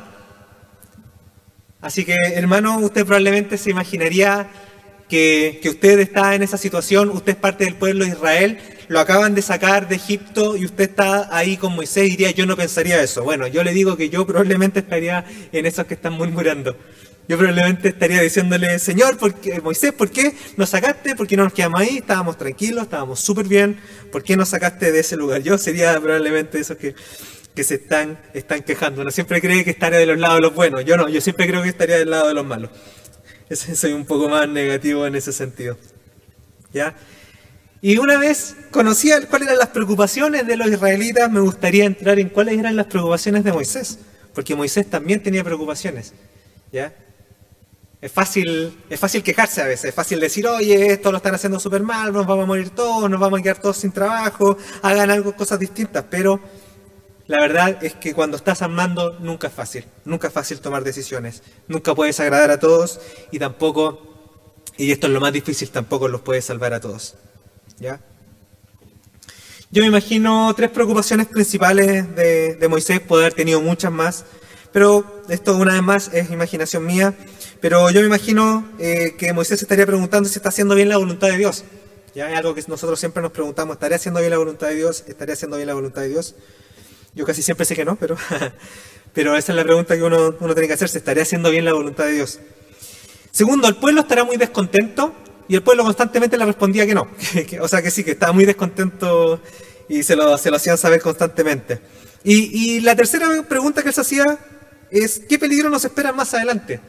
Así 1.82 2.06
que, 2.06 2.16
hermano, 2.36 2.78
usted 2.80 3.06
probablemente 3.06 3.58
se 3.58 3.72
imaginaría 3.72 4.50
que, 5.10 5.60
que, 5.62 5.70
usted 5.70 6.00
está 6.00 6.36
en 6.36 6.44
esa 6.44 6.58
situación, 6.58 7.10
usted 7.10 7.34
es 7.34 7.38
parte 7.38 7.66
del 7.66 7.76
pueblo 7.76 8.06
de 8.06 8.12
Israel, 8.12 8.60
lo 8.88 9.00
acaban 9.00 9.36
de 9.36 9.42
sacar 9.42 9.88
de 9.88 9.96
Egipto 9.96 10.58
y 10.58 10.66
usted 10.66 10.90
está 10.90 11.36
ahí 11.36 11.58
con 11.58 11.74
Moisés 11.74 12.10
diría, 12.10 12.32
yo 12.32 12.46
no 12.46 12.58
pensaría 12.58 13.02
eso. 13.02 13.24
Bueno, 13.24 13.48
yo 13.48 13.64
le 13.64 13.74
digo 13.74 13.96
que 13.96 14.10
yo 14.10 14.28
probablemente 14.28 14.82
estaría 14.82 15.26
en 15.52 15.66
esos 15.66 15.86
que 15.86 15.94
están 15.94 16.14
murmurando. 16.14 16.76
Yo 17.28 17.38
probablemente 17.38 17.90
estaría 17.90 18.22
diciéndole, 18.22 18.78
Señor, 18.80 19.18
¿por 19.18 19.34
Moisés, 19.64 19.94
¿por 19.94 20.10
qué 20.10 20.36
nos 20.58 20.70
sacaste? 20.70 21.16
¿Por 21.16 21.28
qué 21.28 21.38
no 21.38 21.44
nos 21.46 21.54
quedamos 21.54 21.80
ahí? 21.80 21.98
Estábamos 21.98 22.38
tranquilos, 22.38 22.84
estábamos 22.84 23.20
súper 23.20 23.48
bien. 23.48 23.80
¿Por 24.12 24.24
qué 24.24 24.36
nos 24.36 24.50
sacaste 24.50 24.92
de 24.92 25.00
ese 25.00 25.16
lugar? 25.16 25.42
Yo 25.42 25.58
sería 25.58 26.00
probablemente 26.00 26.60
esos 26.60 26.78
que, 26.78 26.94
que 27.56 27.64
se 27.64 27.76
están, 27.76 28.20
están 28.34 28.64
quejando. 28.64 29.02
Uno 29.02 29.12
siempre 29.12 29.40
cree 29.40 29.64
que 29.64 29.70
estaría 29.72 30.00
de 30.00 30.06
los 30.06 30.20
lados 30.20 30.38
de 30.38 30.42
los 30.42 30.56
buenos. 30.56 30.84
Yo 30.84 30.98
no, 30.98 31.08
yo 31.08 31.22
siempre 31.22 31.48
creo 31.48 31.64
que 31.64 31.70
estaría 31.70 31.98
del 31.98 32.10
lado 32.10 32.28
de 32.28 32.34
los 32.34 32.46
malos. 32.46 32.70
Soy 33.50 33.94
un 33.94 34.06
poco 34.06 34.30
más 34.30 34.48
negativo 34.48 35.06
en 35.06 35.16
ese 35.16 35.32
sentido. 35.32 35.78
¿Ya? 36.74 36.96
Y 37.82 37.98
una 37.98 38.18
vez 38.18 38.56
conocía 38.70 39.28
cuáles 39.28 39.48
eran 39.48 39.60
las 39.60 39.70
preocupaciones 39.70 40.46
de 40.46 40.56
los 40.56 40.68
israelitas, 40.70 41.32
me 41.32 41.40
gustaría 41.40 41.86
entrar 41.86 42.20
en 42.20 42.30
cuáles 42.30 42.58
eran 42.58 42.76
las 42.76 42.86
preocupaciones 42.86 43.44
de 43.44 43.52
Moisés. 43.52 44.00
Porque 44.34 44.56
Moisés 44.56 44.90
también 44.90 45.22
tenía 45.22 45.44
preocupaciones. 45.44 46.14
¿Ya? 46.72 46.94
Es 48.02 48.12
fácil, 48.12 48.76
es 48.90 49.00
fácil 49.00 49.22
quejarse 49.22 49.62
a 49.62 49.68
veces, 49.68 49.86
es 49.86 49.96
fácil 49.96 50.20
decir, 50.20 50.48
oye, 50.48 50.94
esto 50.94 51.12
lo 51.12 51.18
están 51.18 51.36
haciendo 51.36 51.60
súper 51.60 51.84
mal, 51.84 52.12
nos 52.12 52.26
vamos 52.26 52.46
a 52.46 52.48
morir 52.48 52.72
todos, 52.72 53.08
nos 53.08 53.20
vamos 53.20 53.40
a 53.40 53.44
quedar 53.44 53.62
todos 53.62 53.78
sin 53.78 53.92
trabajo, 53.92 54.58
hagan 54.82 55.12
algo, 55.12 55.36
cosas 55.36 55.60
distintas, 55.60 56.04
pero 56.10 56.40
la 57.28 57.40
verdad 57.42 57.78
es 57.84 57.94
que 57.94 58.16
cuando 58.16 58.38
estás 58.38 58.64
armando 58.64 59.20
nunca 59.20 59.50
es 59.50 59.54
fácil, 59.54 59.86
nunca 60.04 60.30
es 60.30 60.34
fácil 60.34 60.60
tomar 60.62 60.84
decisiones, 60.84 61.44
nunca 61.68 61.94
puedes 61.94 62.20
agradar 62.20 62.50
a 62.50 62.60
todos 62.60 63.00
y 63.30 63.38
tampoco, 63.38 64.02
y 64.78 64.92
esto 64.92 65.06
es 65.06 65.14
lo 65.14 65.22
más 65.22 65.32
difícil, 65.32 65.70
tampoco 65.70 66.08
los 66.08 66.22
puedes 66.22 66.44
salvar 66.44 66.74
a 66.74 66.80
todos. 66.80 67.14
¿Ya? 67.78 68.02
Yo 69.70 69.84
me 69.84 69.90
imagino 69.90 70.52
tres 70.56 70.72
preocupaciones 70.72 71.28
principales 71.28 72.16
de, 72.16 72.56
de 72.56 72.68
Moisés, 72.68 73.00
puede 73.00 73.26
haber 73.26 73.36
tenido 73.36 73.62
muchas 73.62 73.92
más, 73.92 74.26
pero 74.72 75.24
esto 75.30 75.56
una 75.56 75.74
vez 75.74 75.82
más 75.82 76.10
es 76.14 76.32
imaginación 76.32 76.86
mía. 76.86 77.14
Pero 77.60 77.90
yo 77.92 78.02
me 78.02 78.08
imagino 78.08 78.68
eh, 78.80 79.16
que 79.18 79.34
Moisés 79.34 79.62
estaría 79.62 79.86
preguntando 79.86 80.28
si 80.28 80.38
está 80.38 80.50
haciendo 80.50 80.76
bien 80.76 80.90
la 80.90 80.98
voluntad 80.98 81.28
de 81.28 81.38
Dios. 81.38 81.64
Ya 82.16 82.30
es 82.30 82.38
algo 82.38 82.54
que 82.56 82.64
nosotros 82.68 83.00
siempre 83.00 83.22
nos 83.22 83.32
preguntamos, 83.32 83.76
¿estaría 83.76 83.96
haciendo 83.96 84.20
bien 84.20 84.32
la 84.32 84.38
voluntad 84.38 84.68
de 84.68 84.76
Dios? 84.76 85.04
¿Estaría 85.08 85.34
haciendo 85.34 85.58
bien 85.58 85.68
la 85.68 85.74
voluntad 85.74 86.02
de 86.02 86.10
Dios? 86.10 86.36
Yo 87.14 87.26
casi 87.26 87.42
siempre 87.42 87.66
sé 87.66 87.76
que 87.76 87.86
no, 87.86 87.96
pero, 87.96 88.18
pero 89.14 89.36
esa 89.36 89.52
es 89.52 89.56
la 89.56 89.64
pregunta 89.64 89.96
que 89.96 90.04
uno, 90.04 90.36
uno 90.40 90.54
tiene 90.54 90.68
que 90.68 90.74
hacerse, 90.74 90.98
¿estaría 90.98 91.24
haciendo 91.24 91.50
bien 91.52 91.64
la 91.64 91.74
voluntad 91.74 92.06
de 92.06 92.14
Dios? 92.14 92.40
Segundo, 93.32 93.68
el 93.68 93.76
pueblo 93.76 94.02
estará 94.02 94.26
muy 94.26 94.36
descontento 94.36 95.14
y 95.48 95.56
el 95.56 95.64
pueblo 95.64 95.84
constantemente 95.84 96.38
le 96.38 96.46
respondía 96.46 96.86
que 96.86 96.96
no. 96.96 97.08
o 97.62 97.68
sea 97.68 97.82
que 97.82 97.92
sí, 97.92 98.04
que 98.04 98.12
estaba 98.12 98.34
muy 98.34 98.46
descontento 98.46 99.40
y 99.88 100.04
se 100.04 100.16
lo, 100.16 100.38
se 100.38 100.50
lo 100.50 100.58
hacían 100.58 100.78
saber 100.78 101.02
constantemente. 101.02 101.80
Y, 102.24 102.76
y 102.76 102.80
la 102.82 102.96
tercera 102.96 103.44
pregunta 103.48 103.82
que 103.82 103.90
él 103.90 103.94
se 103.94 104.02
hacía 104.02 104.38
es, 104.92 105.22
¿qué 105.28 105.40
peligro 105.40 105.70
nos 105.70 105.86
espera 105.86 106.12
más 106.12 106.34
adelante? 106.34 106.80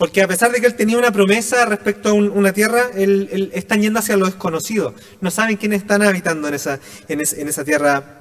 Porque 0.00 0.22
a 0.22 0.28
pesar 0.28 0.50
de 0.50 0.62
que 0.62 0.66
él 0.66 0.76
tenía 0.76 0.96
una 0.96 1.12
promesa 1.12 1.66
respecto 1.66 2.08
a 2.08 2.12
una 2.14 2.54
tierra, 2.54 2.84
él, 2.94 3.50
están 3.52 3.82
yendo 3.82 3.98
hacia 3.98 4.16
lo 4.16 4.24
desconocido. 4.24 4.94
No 5.20 5.30
saben 5.30 5.58
quiénes 5.58 5.82
están 5.82 6.02
habitando 6.02 6.48
en 6.48 6.54
esa, 6.54 6.80
en, 7.08 7.20
esa 7.20 7.64
tierra 7.64 8.19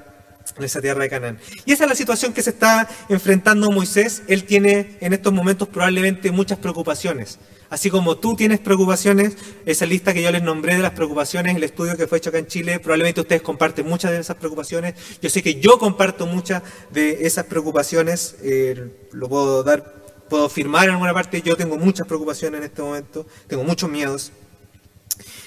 en 0.57 0.63
esa 0.63 0.81
tierra 0.81 1.03
de 1.03 1.09
Canaán. 1.09 1.39
Y 1.65 1.73
esa 1.73 1.83
es 1.85 1.89
la 1.89 1.95
situación 1.95 2.33
que 2.33 2.41
se 2.41 2.51
está 2.51 2.87
enfrentando 3.09 3.69
Moisés. 3.71 4.23
Él 4.27 4.43
tiene 4.43 4.97
en 5.01 5.13
estos 5.13 5.33
momentos 5.33 5.67
probablemente 5.67 6.31
muchas 6.31 6.59
preocupaciones. 6.59 7.39
Así 7.69 7.91
como 7.91 8.17
tú 8.17 8.35
tienes 8.35 8.59
preocupaciones, 8.59 9.37
esa 9.65 9.85
lista 9.85 10.13
que 10.13 10.23
yo 10.23 10.31
les 10.31 10.41
nombré 10.41 10.75
de 10.75 10.81
las 10.81 10.93
preocupaciones, 10.93 11.55
el 11.55 11.63
estudio 11.63 11.95
que 11.95 12.07
fue 12.07 12.17
hecho 12.17 12.29
acá 12.29 12.39
en 12.39 12.47
Chile, 12.47 12.79
probablemente 12.79 13.21
ustedes 13.21 13.43
comparten 13.43 13.87
muchas 13.87 14.11
de 14.11 14.19
esas 14.19 14.37
preocupaciones. 14.37 14.95
Yo 15.21 15.29
sé 15.29 15.43
que 15.43 15.59
yo 15.59 15.77
comparto 15.77 16.25
muchas 16.25 16.63
de 16.89 17.27
esas 17.27 17.45
preocupaciones, 17.45 18.37
eh, 18.41 18.89
lo 19.11 19.29
puedo 19.29 19.63
dar 19.63 19.99
puedo 20.29 20.45
afirmar 20.45 20.85
en 20.85 20.91
alguna 20.91 21.13
parte, 21.13 21.41
yo 21.41 21.57
tengo 21.57 21.77
muchas 21.77 22.07
preocupaciones 22.07 22.59
en 22.59 22.65
este 22.65 22.81
momento, 22.81 23.25
tengo 23.47 23.63
muchos 23.63 23.89
miedos. 23.89 24.31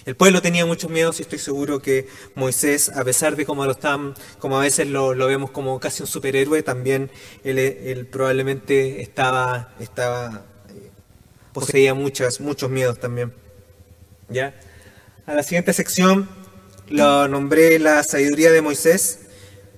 El 0.05 0.17
pueblo 0.17 0.43
tenía 0.43 0.67
muchos 0.67 0.91
miedos 0.91 1.19
y 1.19 1.23
estoy 1.23 1.39
seguro 1.39 1.81
que 1.81 2.09
Moisés, 2.35 2.91
a 2.91 3.05
pesar 3.05 3.37
de 3.37 3.47
como 3.47 3.65
lo 3.65 3.73
están, 3.73 4.15
como 4.39 4.59
a 4.59 4.63
veces 4.63 4.89
lo, 4.89 5.15
vemos 5.15 5.51
como 5.51 5.79
casi 5.81 6.03
un 6.03 6.09
superhéroe, 6.09 6.63
también 6.63 7.11
él, 7.45 8.09
probablemente 8.11 9.01
estaba, 9.01 9.73
estaba, 9.81 10.45
eh, 10.71 10.91
poseía 11.53 11.95
muchas, 11.95 12.41
muchos 12.41 12.71
miedos 12.71 12.99
también. 12.99 13.33
¿Ya? 14.29 14.55
A 15.27 15.35
la 15.35 15.43
siguiente 15.43 15.73
sección 15.73 16.29
lo 16.89 17.29
nombré 17.29 17.79
la 17.79 18.03
sabiduría 18.03 18.51
de 18.51 18.61
Moisés 18.61 19.21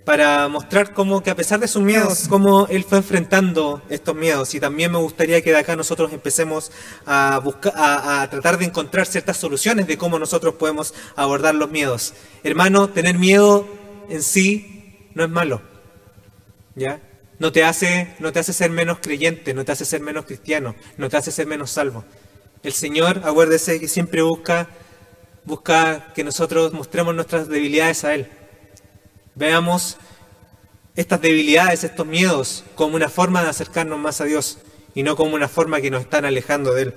para 0.04 0.49
mostrar 0.49 0.92
cómo 0.92 1.23
que 1.23 1.30
a 1.30 1.34
pesar 1.34 1.61
de 1.61 1.68
sus 1.68 1.82
miedos, 1.82 2.26
cómo 2.28 2.66
él 2.68 2.84
fue 2.84 2.99
enfrentando 2.99 3.82
estos 3.88 4.14
miedos. 4.14 4.54
Y 4.54 4.61
también 4.61 4.92
me 4.92 4.99
gustaría 4.99 5.40
que 5.40 5.50
de 5.50 5.58
acá 5.58 5.76
nosotros 5.76 6.12
empecemos 6.12 6.70
a, 7.06 7.40
buscar, 7.42 7.73
a, 7.75 8.28
tratar 8.30 8.58
de 8.58 8.66
encontrar 8.66 9.06
ciertas 9.06 9.38
soluciones 9.38 9.87
de 9.87 9.96
cómo 9.96 10.18
nosotros 10.18 10.54
podemos 10.54 10.94
abordar 11.16 11.54
los 11.54 11.70
miedos. 11.70 12.12
Hermano, 12.42 12.90
tener 12.90 13.18
miedo 13.18 13.66
en 14.11 14.23
sí 14.23 15.08
no 15.14 15.25
es 15.25 15.30
malo. 15.30 15.62
¿Ya? 16.75 17.00
No 17.38 17.50
te 17.50 17.64
hace, 17.64 18.14
no 18.18 18.32
te 18.32 18.40
hace 18.40 18.52
ser 18.52 18.70
menos 18.70 18.99
creyente, 19.00 19.54
no 19.54 19.64
te 19.64 19.73
hace 19.73 19.84
ser 19.84 20.00
menos 20.00 20.26
cristiano, 20.26 20.75
no 20.99 21.08
te 21.08 21.16
hace 21.16 21.32
ser 21.32 21.46
menos 21.46 21.70
salvo. 21.70 22.04
El 22.62 22.73
Señor, 22.73 23.23
acuérdese 23.25 23.80
que 23.80 23.88
siempre 23.88 24.23
busca, 24.23 24.68
busca 25.44 26.12
que 26.14 26.25
nosotros 26.25 26.73
mostremos 26.73 27.14
nuestras 27.14 27.49
debilidades 27.49 28.04
a 28.04 28.14
Él. 28.14 28.28
Veamos 29.35 29.97
estas 30.97 31.21
debilidades, 31.21 31.85
estos 31.85 32.07
miedos, 32.07 32.64
como 32.75 32.97
una 32.97 33.09
forma 33.09 33.43
de 33.43 33.50
acercarnos 33.50 33.99
más 33.99 34.21
a 34.21 34.25
Dios 34.25 34.59
y 34.95 35.03
no 35.03 35.17
como 35.17 35.35
una 35.35 35.49
forma 35.49 35.81
que 35.81 35.91
nos 35.91 36.03
están 36.03 36.25
alejando 36.25 36.73
de 36.73 36.83
Él. 36.83 36.95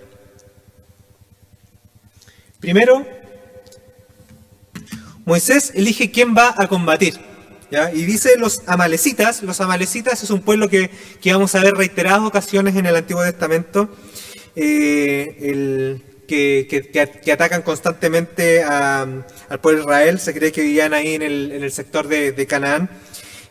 Primero, 2.59 3.05
Moisés 5.25 5.71
elige 5.75 6.11
quién 6.11 6.35
va 6.35 6.53
a 6.55 6.67
combatir. 6.67 7.19
Y 7.93 8.05
dice 8.05 8.37
los 8.37 8.61
amalecitas, 8.65 9.43
los 9.43 9.59
amalecitas 9.59 10.23
es 10.23 10.29
un 10.29 10.41
pueblo 10.41 10.69
que, 10.69 10.89
vamos 11.25 11.53
a 11.53 11.61
ver 11.61 11.73
reiteradas 11.73 12.21
ocasiones 12.21 12.75
en 12.75 12.85
el 12.85 12.95
Antiguo 12.95 13.23
Testamento. 13.23 13.89
Eh, 14.55 15.37
el, 15.41 16.03
que, 16.27 17.31
atacan 17.31 17.61
constantemente 17.61 18.63
al 18.63 19.25
pueblo 19.61 19.79
de 19.79 19.85
Israel, 19.85 20.19
se 20.19 20.33
cree 20.33 20.51
que 20.51 20.61
vivían 20.61 20.93
ahí 20.93 21.15
en 21.15 21.21
el, 21.21 21.71
sector 21.71 22.07
de, 22.07 22.47
Canaán. 22.47 22.89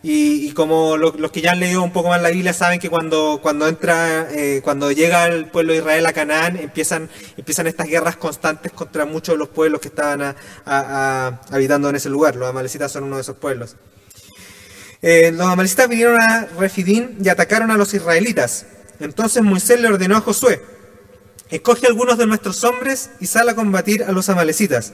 Y, 0.03 0.53
como 0.53 0.97
los 0.97 1.33
que 1.33 1.41
ya 1.41 1.53
han 1.53 1.61
leído 1.61 1.83
un 1.83 1.93
poco 1.93 2.11
más 2.11 2.23
la 2.23 2.31
Biblia 2.31 2.53
saben 2.53 2.79
que 2.79 2.89
cuando, 2.89 3.41
cuando 3.43 3.67
entra, 3.67 4.29
eh, 4.31 4.61
cuando 4.63 4.93
llega 4.93 5.27
el 5.27 5.47
pueblo 5.47 5.73
de 5.73 5.81
Israel 5.81 6.07
a 6.07 6.13
Canaán, 6.13 6.57
empiezan, 6.57 7.09
empiezan 7.37 7.67
estas 7.67 7.89
guerras 7.89 8.17
constantes 8.17 8.71
contra 8.71 9.05
muchos 9.05 9.35
de 9.35 9.39
los 9.39 9.49
pueblos 9.49 9.81
que 9.81 9.89
estaban 9.89 10.37
habitando 10.65 11.89
en 11.89 11.97
ese 11.97 12.09
lugar. 12.09 12.37
Los 12.37 12.49
amalecitas 12.49 12.93
son 12.93 13.05
uno 13.05 13.17
de 13.17 13.23
esos 13.23 13.37
pueblos. 13.37 13.77
Eh, 15.03 15.31
los 15.33 15.47
amalecitas 15.47 15.89
vinieron 15.89 16.21
a 16.21 16.47
Refidín 16.59 17.17
y 17.23 17.29
atacaron 17.29 17.71
a 17.71 17.77
los 17.77 17.93
israelitas. 17.95 18.67
Entonces 19.01 19.43
Moisés 19.43 19.81
le 19.81 19.89
ordenó 19.89 20.17
a 20.17 20.21
Josué, 20.21 20.63
escoge 21.51 21.87
algunos 21.87 22.19
de 22.19 22.27
nuestros 22.27 22.63
hombres 22.65 23.11
y 23.21 23.27
sal 23.27 23.49
a 23.49 23.55
combatir 23.55 24.05
a 24.05 24.13
los 24.13 24.29
amalecitas. 24.29 24.93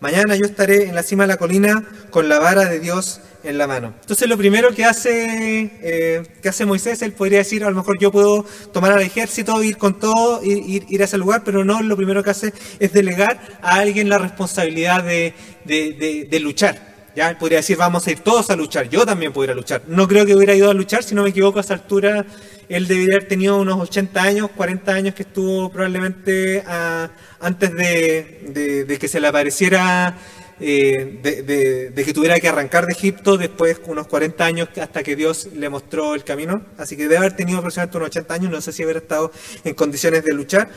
Mañana 0.00 0.36
yo 0.36 0.44
estaré 0.44 0.88
en 0.88 0.94
la 0.94 1.02
cima 1.02 1.24
de 1.24 1.28
la 1.28 1.36
colina 1.36 1.84
con 2.10 2.28
la 2.28 2.38
vara 2.38 2.64
de 2.66 2.80
Dios 2.80 3.20
en 3.44 3.58
la 3.58 3.66
mano. 3.66 3.94
Entonces 4.00 4.28
lo 4.28 4.36
primero 4.36 4.74
que 4.74 4.84
hace, 4.84 5.70
eh, 5.82 6.22
que 6.42 6.48
hace 6.48 6.64
Moisés, 6.64 7.02
él 7.02 7.12
podría 7.12 7.38
decir, 7.38 7.64
a 7.64 7.70
lo 7.70 7.76
mejor 7.76 7.98
yo 7.98 8.10
puedo 8.10 8.44
tomar 8.72 8.92
al 8.92 9.02
ejército, 9.02 9.62
ir 9.62 9.76
con 9.76 10.00
todo, 10.00 10.42
ir, 10.42 10.84
ir, 10.88 11.02
a 11.02 11.04
ese 11.04 11.18
lugar, 11.18 11.42
pero 11.44 11.64
no, 11.64 11.80
lo 11.82 11.96
primero 11.96 12.22
que 12.22 12.30
hace 12.30 12.52
es 12.80 12.92
delegar 12.92 13.58
a 13.62 13.76
alguien 13.76 14.08
la 14.08 14.18
responsabilidad 14.18 15.04
de, 15.04 15.34
de, 15.64 16.40
luchar. 16.40 16.94
Ya 17.14 17.38
podría 17.38 17.58
decir, 17.58 17.76
vamos 17.76 18.06
a 18.06 18.10
ir 18.10 18.20
todos 18.20 18.50
a 18.50 18.56
luchar, 18.56 18.88
yo 18.88 19.06
también 19.06 19.32
podría 19.32 19.54
luchar. 19.54 19.82
No 19.86 20.08
creo 20.08 20.26
que 20.26 20.34
hubiera 20.34 20.54
ido 20.54 20.70
a 20.70 20.74
luchar, 20.74 21.04
si 21.04 21.14
no 21.14 21.22
me 21.22 21.30
equivoco, 21.30 21.58
a 21.58 21.62
esa 21.62 21.74
altura 21.74 22.26
él 22.68 22.86
debería 22.86 23.16
haber 23.16 23.28
tenido 23.28 23.58
unos 23.58 23.80
80 23.80 24.22
años, 24.22 24.50
40 24.56 24.92
años 24.92 25.14
que 25.14 25.22
estuvo 25.22 25.70
probablemente 25.70 26.62
ah, 26.66 27.10
antes 27.40 27.74
de, 27.74 28.96
que 28.98 29.08
se 29.08 29.20
le 29.20 29.26
apareciera 29.26 30.16
eh, 30.60 31.90
de, 31.94 32.04
que 32.04 32.12
tuviera 32.12 32.38
que 32.40 32.48
arrancar 32.48 32.86
de 32.86 32.92
Egipto 32.92 33.36
después 33.36 33.80
unos 33.86 34.06
40 34.06 34.44
años 34.44 34.68
hasta 34.80 35.02
que 35.02 35.16
Dios 35.16 35.48
le 35.54 35.68
mostró 35.68 36.14
el 36.14 36.24
camino. 36.24 36.64
Así 36.78 36.96
que 36.96 37.04
debe 37.04 37.18
haber 37.18 37.36
tenido 37.36 37.58
aproximadamente 37.58 37.98
unos 37.98 38.08
80 38.08 38.34
años, 38.34 38.50
no 38.50 38.60
sé 38.60 38.72
si 38.72 38.84
hubiera 38.84 39.00
estado 39.00 39.32
en 39.64 39.74
condiciones 39.74 40.24
de 40.24 40.32
luchar. 40.32 40.68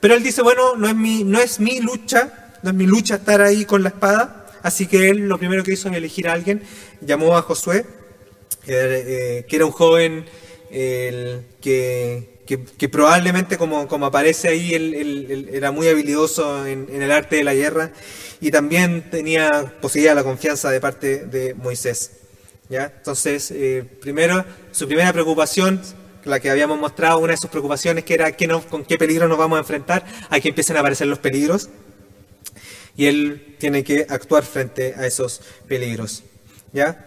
Pero 0.00 0.14
él 0.14 0.22
dice, 0.22 0.42
bueno, 0.42 0.76
no 0.76 0.88
es 0.88 0.96
mi, 0.96 1.24
no 1.24 1.40
es 1.40 1.60
mi 1.60 1.80
lucha, 1.80 2.52
no 2.62 2.70
es 2.70 2.76
mi 2.76 2.86
lucha 2.86 3.16
estar 3.16 3.40
ahí 3.40 3.64
con 3.64 3.82
la 3.82 3.90
espada. 3.90 4.46
Así 4.62 4.86
que 4.86 5.08
él 5.08 5.28
lo 5.28 5.38
primero 5.38 5.62
que 5.62 5.72
hizo 5.72 5.88
es 5.88 5.96
elegir 5.96 6.28
a 6.28 6.32
alguien, 6.32 6.62
llamó 7.00 7.36
a 7.36 7.42
Josué, 7.42 7.86
eh, 8.66 9.46
que 9.48 9.56
era 9.56 9.64
un 9.64 9.72
joven 9.72 10.26
que, 10.70 12.40
que, 12.46 12.88
probablemente 12.88 13.56
como, 13.56 13.86
como 13.86 14.06
aparece 14.06 14.48
ahí, 14.48 14.74
él, 14.74 15.48
era 15.52 15.70
muy 15.70 15.88
habilidoso 15.88 16.66
en, 16.66 16.88
el 16.90 17.10
arte 17.10 17.36
de 17.36 17.44
la 17.44 17.54
guerra 17.54 17.92
y 18.40 18.50
también 18.50 19.10
tenía, 19.10 19.74
poseía 19.80 20.14
la 20.14 20.24
confianza 20.24 20.70
de 20.70 20.80
parte 20.80 21.26
de 21.26 21.54
Moisés. 21.54 22.12
¿ya? 22.68 22.92
Entonces, 22.96 23.50
eh, 23.50 23.84
primero, 24.00 24.44
su 24.72 24.86
primera 24.86 25.12
preocupación, 25.12 25.80
la 26.24 26.40
que 26.40 26.50
habíamos 26.50 26.78
mostrado, 26.78 27.18
una 27.18 27.32
de 27.32 27.36
sus 27.36 27.50
preocupaciones 27.50 28.04
que 28.04 28.14
era 28.14 28.32
qué 28.32 28.48
con 28.68 28.84
qué 28.84 28.98
peligro 28.98 29.28
nos 29.28 29.38
vamos 29.38 29.56
a 29.56 29.60
enfrentar, 29.60 30.04
aquí 30.28 30.48
empiezan 30.48 30.76
a 30.76 30.80
aparecer 30.80 31.06
los 31.06 31.18
peligros 31.18 31.68
y 32.96 33.06
él 33.06 33.56
tiene 33.58 33.84
que 33.84 34.06
actuar 34.08 34.44
frente 34.44 34.94
a 34.96 35.06
esos 35.06 35.40
peligros. 35.68 36.22
¿ya? 36.72 37.06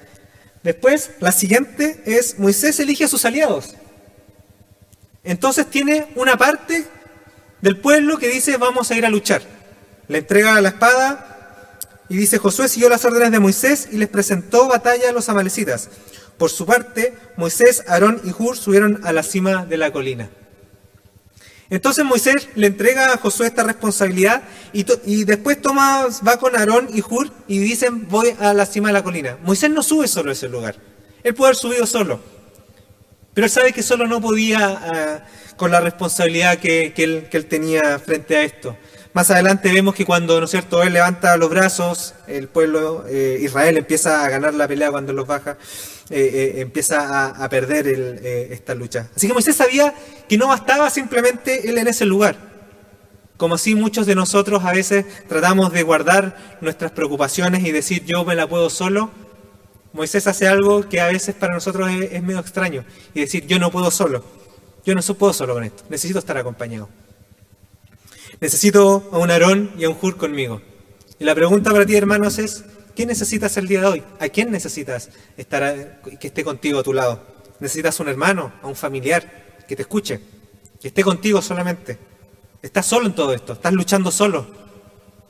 Después, 0.63 1.11
la 1.19 1.31
siguiente 1.31 2.01
es 2.05 2.39
Moisés 2.39 2.79
elige 2.79 3.03
a 3.03 3.09
sus 3.09 3.25
aliados. 3.25 3.75
Entonces 5.23 5.67
tiene 5.69 6.07
una 6.15 6.37
parte 6.37 6.85
del 7.61 7.77
pueblo 7.77 8.17
que 8.17 8.29
dice 8.29 8.57
vamos 8.57 8.91
a 8.91 8.95
ir 8.95 9.05
a 9.05 9.09
luchar. 9.09 9.41
Le 10.07 10.19
entrega 10.19 10.59
la 10.61 10.69
espada 10.69 11.79
y 12.09 12.17
dice 12.17 12.37
Josué 12.37 12.67
siguió 12.67 12.89
las 12.89 13.05
órdenes 13.05 13.31
de 13.31 13.39
Moisés 13.39 13.87
y 13.91 13.97
les 13.97 14.09
presentó 14.09 14.67
batalla 14.67 15.09
a 15.09 15.13
los 15.13 15.29
amalecitas. 15.29 15.89
Por 16.37 16.49
su 16.49 16.65
parte, 16.65 17.13
Moisés, 17.37 17.83
Aarón 17.87 18.21
y 18.23 18.31
Hur 18.37 18.57
subieron 18.57 18.99
a 19.05 19.13
la 19.13 19.23
cima 19.23 19.65
de 19.65 19.77
la 19.77 19.91
colina. 19.91 20.29
Entonces 21.69 22.05
Moisés 22.05 22.49
le 22.55 22.67
entrega 22.67 23.13
a 23.13 23.17
Josué 23.17 23.47
esta 23.47 23.63
responsabilidad 23.63 24.43
y, 24.73 25.23
después 25.23 25.61
toma, 25.61 26.07
va 26.27 26.37
con 26.37 26.55
Aarón 26.55 26.89
y 26.93 27.01
Hur 27.01 27.31
y 27.47 27.59
dicen 27.59 28.07
voy 28.09 28.35
a 28.39 28.53
la 28.53 28.65
cima 28.65 28.89
de 28.89 28.93
la 28.93 29.03
colina. 29.03 29.37
Moisés 29.43 29.69
no 29.69 29.81
sube 29.81 30.07
solo 30.07 30.29
a 30.29 30.33
ese 30.33 30.49
lugar. 30.49 30.75
Él 31.23 31.33
puede 31.33 31.49
haber 31.49 31.57
subido 31.57 31.85
solo. 31.85 32.19
Pero 33.33 33.45
él 33.45 33.51
sabe 33.51 33.73
que 33.73 33.81
solo 33.81 34.07
no 34.07 34.21
podía 34.21 34.67
ah, 34.67 35.25
con 35.55 35.71
la 35.71 35.79
responsabilidad 35.79 36.59
que, 36.59 36.93
él, 36.97 37.45
tenía 37.47 37.97
frente 37.99 38.35
a 38.35 38.43
esto. 38.43 38.77
Más 39.13 39.29
adelante 39.29 39.71
vemos 39.71 39.93
que 39.93 40.05
cuando, 40.05 40.39
¿no 40.39 40.45
es 40.45 40.51
cierto?, 40.51 40.81
él 40.81 40.93
levanta 40.93 41.37
los 41.37 41.47
brazos, 41.51 42.15
el 42.25 42.47
pueblo 42.47 43.05
eh, 43.07 43.37
Israel 43.41 43.77
empieza 43.77 44.25
a 44.25 44.29
ganar 44.29 44.55
la 44.55 44.67
pelea 44.67 44.89
cuando 44.89 45.13
los 45.13 45.27
baja, 45.27 45.57
eh, 46.09 46.31
eh, 46.33 46.61
empieza 46.61 47.27
a, 47.27 47.47
perder 47.47 47.87
esta 48.51 48.73
lucha. 48.73 49.09
Así 49.15 49.27
que 49.27 49.33
Moisés 49.33 49.55
sabía 49.55 49.93
que 50.27 50.35
no 50.35 50.47
bastaba 50.47 50.89
simplemente 50.89 51.69
él 51.69 51.77
en 51.77 51.87
ese 51.87 52.05
lugar. 52.05 52.37
Como 53.37 53.53
así 53.55 53.75
muchos 53.75 54.07
de 54.07 54.15
nosotros 54.15 54.63
a 54.65 54.71
veces 54.71 55.05
tratamos 55.27 55.71
de 55.71 55.83
guardar 55.83 56.57
nuestras 56.61 56.91
preocupaciones 56.91 57.63
y 57.63 57.71
decir 57.71 58.03
yo 58.05 58.25
me 58.25 58.33
la 58.33 58.47
puedo 58.47 58.71
solo, 58.71 59.11
Moisés 59.93 60.25
hace 60.25 60.47
algo 60.47 60.89
que 60.89 61.01
a 61.01 61.07
veces 61.07 61.35
para 61.35 61.53
nosotros 61.53 61.87
es, 61.91 62.23
medio 62.23 62.39
extraño 62.39 62.83
y 63.13 63.21
decir, 63.21 63.45
yo 63.45 63.59
no 63.59 63.69
puedo 63.69 63.91
solo, 63.91 64.23
yo 64.83 64.95
no 64.95 65.01
puedo 65.01 65.33
solo 65.33 65.53
con 65.53 65.63
esto, 65.63 65.83
necesito 65.87 66.17
estar 66.17 66.35
acompañado. 66.35 66.89
Necesito 68.43 69.07
a 69.13 69.19
un 69.19 69.31
Aarón 69.31 69.71
y 69.77 69.85
a 69.85 69.89
un 69.89 69.97
Hur 70.01 70.17
conmigo. 70.17 70.61
Y 71.17 71.23
la 71.23 71.33
pregunta 71.33 71.71
para 71.71 71.85
ti, 71.85 71.95
hermanos, 71.95 72.39
es, 72.39 72.65
¿qué 72.93 73.05
necesitas 73.05 73.55
el 73.55 73.69
día 73.69 73.79
de 73.79 73.85
hoy? 73.85 74.03
¿A 74.19 74.27
quién 74.27 74.51
necesitas 74.51 75.11
estar 75.37 76.01
que 76.19 76.27
esté 76.27 76.43
contigo 76.43 76.79
a 76.79 76.83
tu 76.83 76.91
lado? 76.91 77.23
¿Necesitas 77.61 78.01
un 78.01 78.09
hermano, 78.09 78.51
a 78.61 78.67
un 78.67 78.75
familiar 78.75 79.63
que 79.65 79.77
te 79.77 79.83
escuche, 79.83 80.19
que 80.81 80.89
esté 80.89 81.05
contigo 81.05 81.41
solamente? 81.41 81.97
¿Estás 82.61 82.85
solo 82.85 83.05
en 83.05 83.15
todo 83.15 83.33
esto? 83.33 83.53
¿Estás 83.53 83.71
luchando 83.71 84.11
solo? 84.11 84.45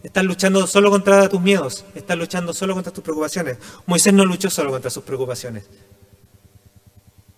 Estás 0.02 0.23
luchando 0.23 0.65
solo 0.65 0.89
contra 0.89 1.30
tus 1.30 1.39
miedos, 1.39 1.86
estás 1.93 2.17
luchando 2.17 2.52
solo 2.52 2.73
contra 2.73 2.91
tus 2.91 3.04
preocupaciones. 3.04 3.60
Moisés 3.86 4.15
no 4.15 4.26
luchó 4.26 4.49
solo 4.49 4.71
contra 4.71 4.89
sus 4.89 5.04
preocupaciones. 5.04 5.65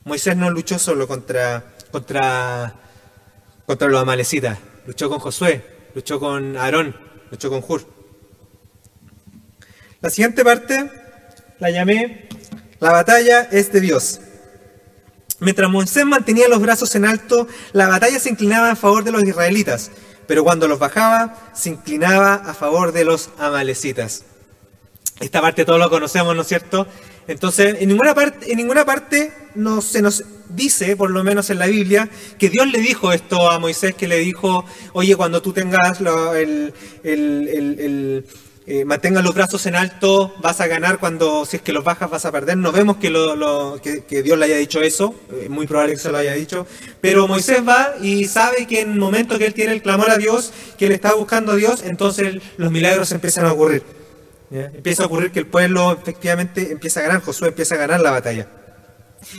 Moisés 0.06 0.38
no 0.38 0.50
luchó 0.50 0.80
solo 0.80 1.06
contra, 1.06 1.76
contra, 1.92 2.76
contra 3.66 3.90
los 3.90 4.02
amalecitas, 4.02 4.58
luchó 4.86 5.10
con 5.10 5.20
Josué, 5.20 5.66
luchó 5.94 6.20
con 6.20 6.58
Aarón, 6.58 6.96
luchó 7.32 7.50
con 7.50 7.64
Hur. 7.68 7.86
La 10.02 10.10
siguiente 10.10 10.44
parte 10.44 10.90
la 11.60 11.70
llamé 11.72 12.30
La 12.80 12.92
batalla 12.92 13.42
es 13.52 13.72
de 13.72 13.82
Dios. 13.82 14.22
Mientras 15.40 15.70
Moisés 15.70 16.06
mantenía 16.06 16.48
los 16.48 16.62
brazos 16.62 16.96
en 16.96 17.06
alto, 17.06 17.48
la 17.74 17.88
batalla 17.88 18.20
se 18.20 18.30
inclinaba 18.30 18.72
a 18.72 18.76
favor 18.76 19.04
de 19.04 19.12
los 19.12 19.24
israelitas 19.24 19.92
pero 20.28 20.44
cuando 20.44 20.68
los 20.68 20.80
bajaba, 20.80 21.52
se 21.54 21.70
inclinaba 21.70 22.36
a 22.36 22.54
favor 22.54 22.92
de 22.92 23.06
los 23.06 23.30
amalecitas. 23.38 24.24
Esta 25.20 25.42
parte 25.42 25.66
todos 25.66 25.80
lo 25.80 25.90
conocemos, 25.90 26.36
¿no 26.36 26.42
es 26.42 26.48
cierto? 26.48 26.88
Entonces, 27.28 27.78
en 27.80 27.90
ninguna 27.90 28.14
parte, 28.14 28.52
en 28.52 28.58
ninguna 28.58 28.86
parte 28.86 29.32
no, 29.56 29.82
se 29.82 30.02
nos 30.02 30.24
dice, 30.50 30.96
por 30.96 31.10
lo 31.10 31.24
menos 31.24 31.50
en 31.50 31.60
la 31.60 31.68
Biblia, 31.68 32.10
que 32.38 32.50
Dios 32.50 32.68
le 32.68 32.80
dijo 32.80 33.12
esto 33.12 33.50
a 33.50 33.60
Moisés, 33.60 33.96
que 33.96 34.08
le 34.08 34.20
dijo, 34.20 34.66
oye, 34.94 35.16
cuando 35.16 35.42
tú 35.42 35.54
tengas 35.54 36.00
el, 36.02 36.74
eh, 38.68 38.86
los 39.24 39.34
brazos 39.36 39.66
en 39.66 39.76
alto, 39.76 40.34
vas 40.42 40.62
a 40.62 40.68
ganar, 40.68 41.00
cuando 41.00 41.46
si 41.46 41.58
es 41.58 41.62
que 41.62 41.74
los 41.74 41.84
bajas 41.84 42.10
vas 42.10 42.26
a 42.26 42.32
perder. 42.32 42.58
No 42.58 42.72
vemos 42.72 42.98
que, 42.98 43.10
lo, 43.10 43.80
que, 43.82 44.24
Dios 44.24 44.38
le 44.38 44.46
haya 44.46 44.58
dicho 44.58 44.82
eso, 44.82 45.16
es 45.42 45.50
muy 45.50 45.68
probable 45.68 45.94
que 45.94 46.00
se 46.00 46.12
lo 46.12 46.18
haya 46.18 46.34
dicho, 46.34 46.68
pero 47.02 47.28
Moisés 47.28 47.68
va 47.68 47.96
y 48.02 48.26
sabe 48.26 48.68
que 48.68 48.82
en 48.82 48.94
el 48.94 49.00
momento 49.00 49.38
que 49.38 49.48
él 49.48 49.54
tiene 49.54 49.74
el 49.74 49.82
clamor 49.82 50.10
a 50.10 50.18
Dios, 50.18 50.52
que 50.78 50.88
él 50.88 50.92
está 50.92 51.14
buscando 51.14 51.54
a 51.54 51.56
Dios, 51.56 51.84
entonces 51.84 52.42
los 52.58 52.72
milagros 52.72 53.12
empiezan 53.12 53.46
a 53.46 53.54
ocurrir. 53.54 54.05
Empieza 54.52 55.04
a 55.04 55.06
ocurrir 55.08 55.32
que 55.32 55.40
el 55.40 55.48
pueblo 55.48 55.92
efectivamente 55.92 56.72
empieza 56.72 57.00
a 57.00 57.04
ganar, 57.04 57.22
Josué 57.22 57.50
empieza 57.50 57.76
a 57.76 57.78
ganar 57.80 58.00
la 58.00 58.12
batalla. 58.12 58.48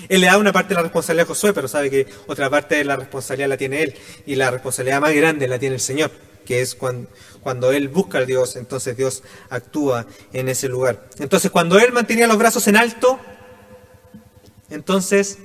Él 0.08 0.20
le 0.20 0.26
da 0.26 0.36
una 0.36 0.52
parte 0.52 0.70
de 0.70 0.74
la 0.76 0.82
responsabilidad 0.82 1.26
a 1.26 1.28
Josué, 1.28 1.52
pero 1.52 1.68
sabe 1.68 1.90
que 1.90 2.06
otra 2.26 2.50
parte 2.50 2.74
de 2.74 2.84
la 2.84 2.96
responsabilidad 2.96 3.48
la 3.48 3.56
tiene 3.56 3.82
él, 3.82 3.94
y 4.26 4.34
la 4.34 4.50
responsabilidad 4.50 5.00
más 5.00 5.14
grande 5.14 5.46
la 5.46 5.58
tiene 5.58 5.76
el 5.76 5.80
Señor 5.80 6.10
que 6.46 6.62
es 6.62 6.74
cuando, 6.74 7.72
él 7.72 7.88
busca 7.88 8.18
a 8.18 8.24
Dios, 8.24 8.56
entonces 8.56 8.96
Dios 8.96 9.22
actúa 9.50 10.06
en 10.32 10.48
ese 10.48 10.68
lugar. 10.68 11.08
Entonces 11.18 11.50
cuando 11.50 11.78
él 11.78 11.92
mantenía 11.92 12.26
los 12.26 12.38
brazos 12.38 12.66
en 12.68 12.78
alto, 12.78 13.20
entonces 14.70 15.38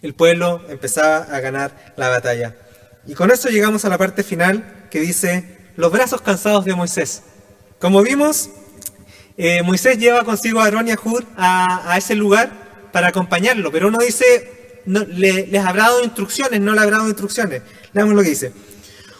el 0.00 0.14
pueblo 0.14 0.62
empezaba 0.68 1.18
a 1.18 1.40
ganar 1.40 1.94
la 1.96 2.08
batalla. 2.08 2.56
Y 3.06 3.14
con 3.14 3.30
eso 3.30 3.50
llegamos 3.50 3.84
a 3.84 3.90
la 3.90 3.98
parte 3.98 4.22
final 4.22 4.86
que 4.90 5.00
dice 5.00 5.58
los 5.76 5.92
brazos 5.92 6.22
cansados 6.22 6.64
de 6.64 6.74
Moisés. 6.74 7.24
Como 7.84 8.02
vimos, 8.02 8.48
eh, 9.36 9.62
Moisés 9.62 9.98
lleva 9.98 10.24
consigo 10.24 10.58
a 10.58 10.64
Aarón 10.64 10.88
y 10.88 10.92
a 10.92 10.98
Hur 11.04 11.22
a, 11.36 11.94
ese 11.98 12.14
lugar 12.14 12.88
para 12.92 13.08
acompañarlo, 13.08 13.70
pero 13.70 13.88
uno 13.88 13.98
dice, 13.98 14.80
no, 14.86 15.00
les 15.00 15.62
habrá 15.62 15.82
dado 15.82 16.02
instrucciones, 16.02 16.62
no 16.62 16.72
le 16.72 16.80
habrá 16.80 16.96
dado 16.96 17.10
instrucciones. 17.10 17.60
Leamos 17.92 18.14
lo 18.14 18.22
que 18.22 18.30
dice. 18.30 18.52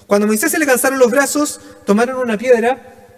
Cuando 0.07 0.27
Moisés 0.27 0.51
se 0.51 0.59
le 0.59 0.65
cansaron 0.65 0.99
los 0.99 1.11
brazos, 1.11 1.61
tomaron 1.85 2.17
una 2.17 2.39
piedra 2.39 3.13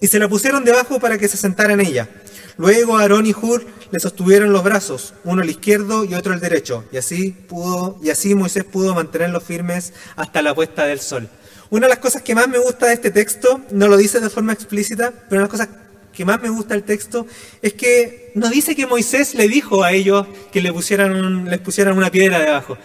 y 0.00 0.08
se 0.08 0.18
la 0.18 0.28
pusieron 0.28 0.64
debajo 0.64 0.98
para 0.98 1.16
que 1.16 1.28
se 1.28 1.36
sentara 1.36 1.74
en 1.74 1.80
ella. 1.80 2.08
Luego 2.56 2.98
Aarón 2.98 3.26
y 3.26 3.34
Hur 3.40 3.64
le 3.92 4.00
sostuvieron 4.00 4.52
los 4.52 4.64
brazos, 4.64 5.14
uno 5.22 5.42
al 5.42 5.48
izquierdo 5.48 6.04
y 6.04 6.16
otro 6.16 6.32
al 6.32 6.40
derecho, 6.40 6.86
y 6.90 6.96
así 6.96 7.30
pudo, 7.30 8.00
y 8.02 8.10
así 8.10 8.34
Moisés 8.34 8.64
pudo 8.64 8.96
mantenerlos 8.96 9.44
firmes 9.44 9.92
hasta 10.16 10.42
la 10.42 10.56
puesta 10.56 10.86
del 10.86 10.98
sol. 10.98 11.28
Una 11.72 11.86
de 11.86 11.94
las 11.94 12.00
cosas 12.00 12.20
que 12.20 12.34
más 12.34 12.48
me 12.48 12.58
gusta 12.58 12.84
de 12.84 12.92
este 12.92 13.10
texto, 13.10 13.62
no 13.70 13.88
lo 13.88 13.96
dice 13.96 14.20
de 14.20 14.28
forma 14.28 14.52
explícita, 14.52 15.10
pero 15.10 15.40
una 15.40 15.48
de 15.48 15.48
las 15.48 15.48
cosas 15.48 15.68
que 16.12 16.26
más 16.26 16.42
me 16.42 16.50
gusta 16.50 16.74
del 16.74 16.82
texto 16.82 17.26
es 17.62 17.72
que 17.72 18.30
no 18.34 18.50
dice 18.50 18.76
que 18.76 18.86
Moisés 18.86 19.34
le 19.34 19.48
dijo 19.48 19.82
a 19.82 19.92
ellos 19.92 20.26
que 20.52 20.60
les 20.60 20.70
pusieran 20.70 21.96
una 21.96 22.10
piedra 22.10 22.40
debajo. 22.40 22.76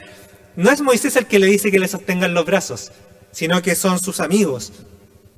No 0.55 0.71
es 0.71 0.79
Moisés 0.79 1.17
el 1.17 1.25
que 1.25 1.37
le 1.37 1.47
dice 1.47 1.69
que 1.69 1.79
le 1.79 1.89
sostengan 1.89 2.33
los 2.33 2.45
brazos, 2.45 2.93
sino 3.33 3.61
que 3.61 3.75
son 3.75 3.99
sus 3.99 4.21
amigos, 4.21 4.71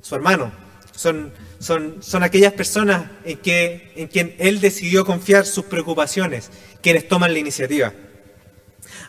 su 0.00 0.14
hermano. 0.14 0.52
Son 0.94 2.22
aquellas 2.22 2.52
personas 2.52 3.10
en, 3.24 3.36
que, 3.38 3.90
en 3.96 4.06
quien 4.06 4.36
él 4.38 4.60
decidió 4.60 5.04
confiar 5.04 5.44
sus 5.44 5.64
preocupaciones, 5.64 6.50
quienes 6.80 7.08
toman 7.08 7.32
la 7.32 7.40
iniciativa. 7.40 7.92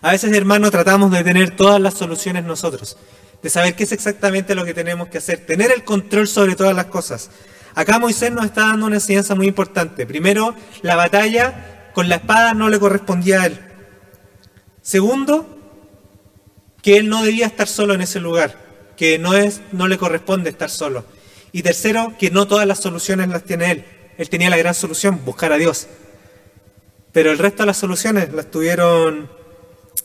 A 0.02 0.14
veces, 0.14 0.36
hermano, 0.36 0.72
tratamos 0.72 1.12
de 1.12 1.24
tener 1.24 1.56
todas 1.56 1.80
las 1.80 1.94
soluciones 1.94 2.44
nosotros 2.44 2.98
de 3.42 3.50
saber 3.50 3.76
qué 3.76 3.84
es 3.84 3.92
exactamente 3.92 4.56
lo 4.56 4.66
que 4.66 4.74
tenemos 4.74 5.08
que 5.08 5.18
hacer, 5.18 5.46
tener 5.46 5.72
el 5.72 5.84
control 5.84 6.28
sobre 6.28 6.56
todas 6.56 6.76
las 6.76 6.86
cosas. 6.86 7.30
Acá 7.74 8.00
Moisés 8.00 8.32
nos 8.32 8.46
está 8.46 8.68
dando 8.68 8.86
una 8.86 8.98
enseñanza 8.98 9.36
muy 9.36 9.48
importante. 9.48 10.06
Primero, 10.06 10.56
la 10.82 10.96
batalla 10.96 11.90
con 11.94 12.10
la 12.10 12.16
espada 12.16 12.54
no 12.54 12.70
le 12.70 12.80
correspondía 12.80 13.42
a 13.42 13.46
él. 13.48 13.60
Segundo, 14.82 15.58
que 16.82 16.98
él 16.98 17.10
no 17.10 17.24
debía 17.24 17.46
estar 17.46 17.68
solo 17.68 17.94
en 17.94 18.02
ese 18.02 18.20
lugar, 18.20 18.58
que 18.98 19.20
no, 19.20 19.36
es, 19.36 19.62
no 19.72 19.88
le 19.88 19.98
corresponde 19.98 20.50
estar 20.50 20.70
solo. 20.70 21.06
Y 21.52 21.64
tercero, 21.64 22.14
que 22.20 22.32
no 22.32 22.48
todas 22.48 22.68
las 22.68 22.80
soluciones 22.80 23.30
las 23.30 23.44
tiene 23.44 23.72
él. 23.72 23.86
Él 24.18 24.30
tenía 24.30 24.50
la 24.50 24.58
gran 24.58 24.74
solución, 24.74 25.22
buscar 25.26 25.52
a 25.52 25.58
Dios. 25.58 25.88
Pero 27.12 27.32
el 27.32 27.38
resto 27.38 27.64
de 27.64 27.68
las 27.68 27.78
soluciones 27.78 28.32
las 28.34 28.50
tuvieron, 28.50 29.30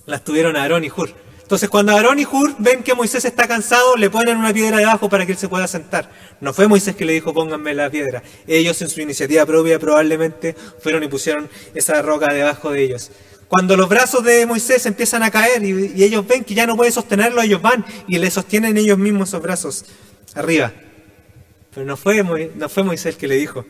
las 0.06 0.24
tuvieron 0.24 0.56
Aarón 0.56 0.84
y 0.84 0.90
Hur. 0.90 1.25
Entonces 1.46 1.68
cuando 1.68 1.92
Aarón 1.92 2.18
y 2.18 2.24
Hur 2.24 2.56
ven 2.58 2.82
que 2.82 2.92
Moisés 2.92 3.24
está 3.24 3.46
cansado, 3.46 3.94
le 3.96 4.10
ponen 4.10 4.36
una 4.36 4.52
piedra 4.52 4.78
debajo 4.78 5.08
para 5.08 5.24
que 5.24 5.30
él 5.30 5.38
se 5.38 5.48
pueda 5.48 5.68
sentar. 5.68 6.10
No 6.40 6.52
fue 6.52 6.66
Moisés 6.66 6.96
que 6.96 7.04
le 7.04 7.12
dijo 7.12 7.32
pónganme 7.32 7.72
la 7.72 7.88
piedra. 7.88 8.20
Ellos 8.48 8.82
en 8.82 8.88
su 8.88 9.00
iniciativa 9.00 9.46
propia 9.46 9.78
probablemente 9.78 10.56
fueron 10.80 11.04
y 11.04 11.08
pusieron 11.08 11.48
esa 11.72 12.02
roca 12.02 12.34
debajo 12.34 12.72
de 12.72 12.82
ellos. 12.82 13.12
Cuando 13.46 13.76
los 13.76 13.88
brazos 13.88 14.24
de 14.24 14.44
Moisés 14.44 14.86
empiezan 14.86 15.22
a 15.22 15.30
caer 15.30 15.62
y, 15.62 16.02
ellos 16.02 16.26
ven 16.26 16.42
que 16.42 16.52
ya 16.52 16.66
no 16.66 16.74
puede 16.74 16.90
sostenerlo, 16.90 17.40
ellos 17.40 17.62
van 17.62 17.86
y 18.08 18.18
le 18.18 18.28
sostienen 18.28 18.76
ellos 18.76 18.98
mismos 18.98 19.28
esos 19.28 19.40
brazos 19.40 19.84
arriba. 20.34 20.72
Pero 21.72 21.86
no 21.86 21.96
fue, 21.96 22.24
no 22.56 22.68
fue 22.68 22.82
Moisés 22.82 23.14
que 23.14 23.28
le 23.28 23.36
dijo. 23.36 23.64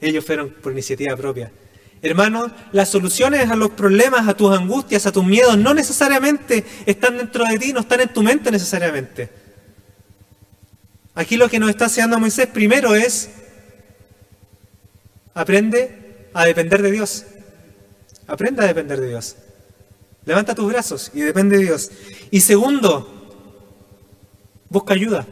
Ellos 0.00 0.24
fueron 0.24 0.48
por 0.48 0.72
iniciativa 0.72 1.14
propia. 1.14 1.52
Hermanos, 2.00 2.52
las 2.72 2.88
soluciones 2.88 3.50
a 3.50 3.56
los 3.56 3.70
problemas, 3.70 4.28
a 4.28 4.36
tus 4.36 4.56
angustias, 4.56 5.06
a 5.06 5.12
tus 5.12 5.24
miedos, 5.24 5.58
no 5.58 5.74
necesariamente 5.74 6.64
están 6.86 7.18
dentro 7.18 7.44
de 7.44 7.58
ti, 7.58 7.72
no 7.72 7.80
están 7.80 8.00
en 8.00 8.12
tu 8.12 8.22
mente 8.22 8.50
necesariamente. 8.50 9.30
Aquí 11.14 11.36
lo 11.36 11.48
que 11.48 11.58
nos 11.58 11.70
está 11.70 11.86
enseñando 11.86 12.20
Moisés 12.20 12.46
primero 12.46 12.94
es, 12.94 13.30
aprende 15.34 16.28
a 16.32 16.44
depender 16.44 16.82
de 16.82 16.92
Dios. 16.92 17.24
Aprende 18.28 18.62
a 18.62 18.66
depender 18.68 19.00
de 19.00 19.08
Dios. 19.08 19.36
Levanta 20.24 20.54
tus 20.54 20.68
brazos 20.68 21.10
y 21.14 21.20
depende 21.20 21.56
de 21.56 21.64
Dios. 21.64 21.90
Y 22.30 22.40
segundo, 22.40 23.28
busca 24.68 24.94
ayuda. 24.94 25.26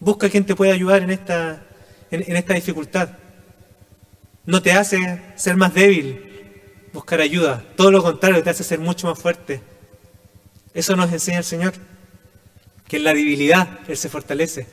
Busca 0.00 0.28
quien 0.28 0.44
te 0.44 0.54
pueda 0.54 0.74
ayudar 0.74 1.02
en 1.02 1.10
esta, 1.10 1.62
en 2.10 2.36
esta 2.36 2.52
dificultad 2.52 3.08
no 4.46 4.62
te 4.62 4.72
hace 4.72 5.22
ser 5.36 5.56
más 5.56 5.74
débil, 5.74 6.26
buscar 6.92 7.20
ayuda. 7.20 7.64
Todo 7.76 7.90
lo 7.90 8.02
contrario, 8.02 8.42
te 8.42 8.50
hace 8.50 8.64
ser 8.64 8.78
mucho 8.78 9.08
más 9.08 9.18
fuerte. 9.18 9.60
Eso 10.72 10.94
nos 10.96 11.12
enseña 11.12 11.38
el 11.38 11.44
Señor. 11.44 11.74
Que 12.86 12.98
en 12.98 13.04
la 13.04 13.12
debilidad 13.12 13.80
Él 13.88 13.96
se 13.96 14.08
fortalece. 14.08 14.66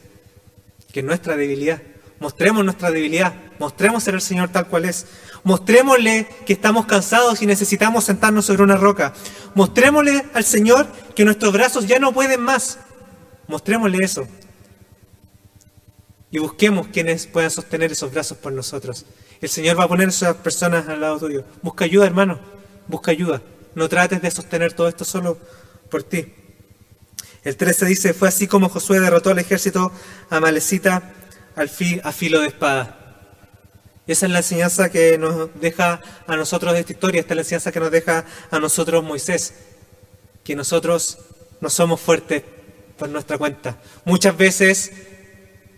Que 0.91 0.99
en 0.99 1.07
nuestra 1.07 1.35
debilidad. 1.35 1.81
Mostremos 2.19 2.63
nuestra 2.63 2.91
debilidad. 2.91 3.33
Mostremos 3.57 4.03
ser 4.03 4.13
el 4.13 4.21
Señor 4.21 4.49
tal 4.49 4.67
cual 4.67 4.85
es. 4.85 5.07
Mostrémosle 5.43 6.27
que 6.45 6.53
estamos 6.53 6.85
cansados 6.85 7.41
y 7.41 7.45
necesitamos 7.45 8.03
sentarnos 8.03 8.45
sobre 8.45 8.63
una 8.63 8.77
roca. 8.77 9.13
Mostrémosle 9.55 10.25
al 10.33 10.43
Señor 10.43 10.87
que 11.15 11.25
nuestros 11.25 11.51
brazos 11.51 11.87
ya 11.87 11.99
no 11.99 12.13
pueden 12.13 12.41
más. 12.41 12.77
Mostrémosle 13.47 14.03
eso. 14.03 14.27
Y 16.31 16.39
busquemos 16.39 16.87
quienes 16.87 17.27
puedan 17.27 17.51
sostener 17.51 17.91
esos 17.91 18.11
brazos 18.11 18.37
por 18.37 18.53
nosotros. 18.53 19.05
El 19.41 19.49
Señor 19.49 19.79
va 19.79 19.83
a 19.83 19.87
poner 19.87 20.09
esas 20.09 20.35
personas 20.37 20.87
al 20.87 21.01
lado 21.01 21.19
tuyo. 21.19 21.43
Busca 21.61 21.85
ayuda, 21.85 22.05
hermano. 22.05 22.39
Busca 22.87 23.11
ayuda. 23.11 23.41
No 23.75 23.89
trates 23.89 24.21
de 24.21 24.31
sostener 24.31 24.73
todo 24.73 24.87
esto 24.87 25.05
solo 25.05 25.37
por 25.89 26.03
ti. 26.03 26.33
El 27.43 27.57
13 27.57 27.85
dice, 27.85 28.13
fue 28.13 28.29
así 28.29 28.47
como 28.47 28.69
Josué 28.69 28.99
derrotó 28.99 29.31
al 29.31 29.39
ejército 29.39 29.91
amalecita 30.29 31.13
al 31.55 31.69
a 32.03 32.11
filo 32.11 32.41
de 32.41 32.47
espada. 32.47 32.97
esa 34.07 34.25
es 34.25 34.31
la 34.31 34.39
enseñanza 34.39 34.89
que 34.89 35.17
nos 35.17 35.49
deja 35.59 36.01
a 36.25 36.35
nosotros 36.35 36.73
esta 36.75 36.93
historia, 36.93 37.21
esta 37.21 37.33
es 37.33 37.35
la 37.35 37.41
enseñanza 37.41 37.71
que 37.71 37.79
nos 37.79 37.91
deja 37.91 38.25
a 38.49 38.59
nosotros 38.59 39.03
Moisés, 39.03 39.53
que 40.43 40.55
nosotros 40.55 41.19
no 41.61 41.69
somos 41.69 41.99
fuertes 41.99 42.43
por 42.97 43.09
nuestra 43.09 43.37
cuenta. 43.37 43.77
Muchas 44.05 44.35
veces 44.37 44.91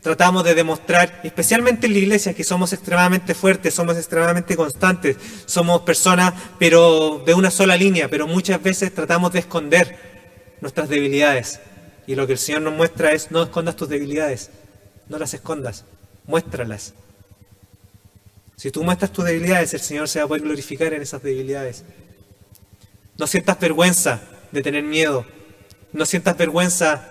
tratamos 0.05 0.43
de 0.43 0.53
demostrar, 0.53 1.19
especialmente 1.23 1.87
en 1.87 1.93
la 1.93 1.97
iglesia, 1.97 2.35
que 2.35 2.43
somos 2.43 2.71
extremadamente 2.73 3.33
fuertes, 3.33 3.73
somos 3.73 3.97
extremadamente 3.97 4.55
constantes, 4.55 5.17
somos 5.47 5.81
personas, 5.81 6.31
pero 6.59 7.23
de 7.25 7.33
una 7.33 7.49
sola 7.49 7.75
línea, 7.75 8.07
pero 8.07 8.27
muchas 8.27 8.61
veces 8.61 8.93
tratamos 8.93 9.33
de 9.33 9.39
esconder 9.39 9.97
nuestras 10.61 10.89
debilidades. 10.89 11.59
Y 12.05 12.13
lo 12.13 12.27
que 12.27 12.33
el 12.33 12.37
Señor 12.37 12.61
nos 12.61 12.75
muestra 12.75 13.13
es, 13.13 13.31
no 13.31 13.41
escondas 13.41 13.77
tus 13.77 13.89
debilidades, 13.89 14.51
no 15.09 15.17
las 15.17 15.33
escondas, 15.33 15.85
muéstralas. 16.27 16.93
Si 18.57 18.69
tú 18.69 18.83
muestras 18.83 19.11
tus 19.11 19.25
debilidades, 19.25 19.73
el 19.73 19.79
Señor 19.79 20.07
se 20.07 20.19
va 20.19 20.25
a 20.25 20.27
poder 20.27 20.43
glorificar 20.43 20.93
en 20.93 21.01
esas 21.01 21.23
debilidades. 21.23 21.83
No 23.17 23.25
sientas 23.25 23.59
vergüenza 23.59 24.21
de 24.51 24.61
tener 24.61 24.83
miedo, 24.83 25.25
no 25.93 26.05
sientas 26.05 26.37
vergüenza 26.37 27.09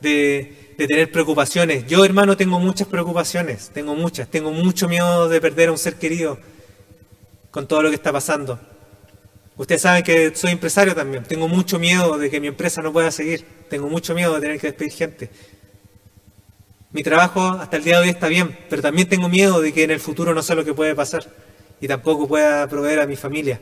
de 0.00 0.57
de 0.78 0.86
tener 0.86 1.10
preocupaciones. 1.10 1.86
Yo, 1.88 2.04
hermano, 2.04 2.36
tengo 2.36 2.60
muchas 2.60 2.86
preocupaciones, 2.86 3.70
tengo 3.74 3.96
muchas, 3.96 4.28
tengo 4.28 4.52
mucho 4.52 4.88
miedo 4.88 5.28
de 5.28 5.40
perder 5.40 5.70
a 5.70 5.72
un 5.72 5.78
ser 5.78 5.96
querido 5.96 6.38
con 7.50 7.66
todo 7.66 7.82
lo 7.82 7.88
que 7.88 7.96
está 7.96 8.12
pasando. 8.12 8.60
Ustedes 9.56 9.82
saben 9.82 10.04
que 10.04 10.32
soy 10.36 10.52
empresario 10.52 10.94
también, 10.94 11.24
tengo 11.24 11.48
mucho 11.48 11.80
miedo 11.80 12.16
de 12.16 12.30
que 12.30 12.40
mi 12.40 12.46
empresa 12.46 12.80
no 12.80 12.92
pueda 12.92 13.10
seguir, 13.10 13.44
tengo 13.68 13.88
mucho 13.88 14.14
miedo 14.14 14.32
de 14.34 14.40
tener 14.40 14.60
que 14.60 14.68
despedir 14.68 14.92
gente. 14.92 15.30
Mi 16.92 17.02
trabajo 17.02 17.40
hasta 17.40 17.76
el 17.76 17.82
día 17.82 17.96
de 17.96 18.04
hoy 18.04 18.10
está 18.10 18.28
bien, 18.28 18.56
pero 18.70 18.80
también 18.80 19.08
tengo 19.08 19.28
miedo 19.28 19.60
de 19.60 19.72
que 19.72 19.82
en 19.82 19.90
el 19.90 19.98
futuro 19.98 20.32
no 20.32 20.44
sé 20.44 20.54
lo 20.54 20.64
que 20.64 20.74
puede 20.74 20.94
pasar 20.94 21.26
y 21.80 21.88
tampoco 21.88 22.28
pueda 22.28 22.68
proveer 22.68 23.00
a 23.00 23.06
mi 23.06 23.16
familia. 23.16 23.60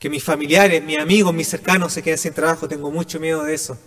Que 0.00 0.10
mis 0.10 0.24
familiares, 0.24 0.82
mis 0.82 0.98
amigos, 0.98 1.32
mis 1.32 1.46
cercanos 1.46 1.92
se 1.92 2.02
queden 2.02 2.18
sin 2.18 2.32
trabajo, 2.32 2.66
tengo 2.66 2.90
mucho 2.90 3.20
miedo 3.20 3.44
de 3.44 3.54
eso. 3.54 3.78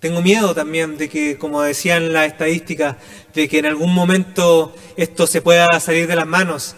Tengo 0.00 0.22
miedo 0.22 0.54
también 0.54 0.96
de 0.96 1.08
que, 1.08 1.38
como 1.38 1.60
decían 1.62 2.12
las 2.12 2.28
estadísticas, 2.28 2.96
de 3.34 3.48
que 3.48 3.58
en 3.58 3.66
algún 3.66 3.92
momento 3.92 4.72
esto 4.96 5.26
se 5.26 5.42
pueda 5.42 5.80
salir 5.80 6.06
de 6.06 6.14
las 6.14 6.26
manos. 6.26 6.76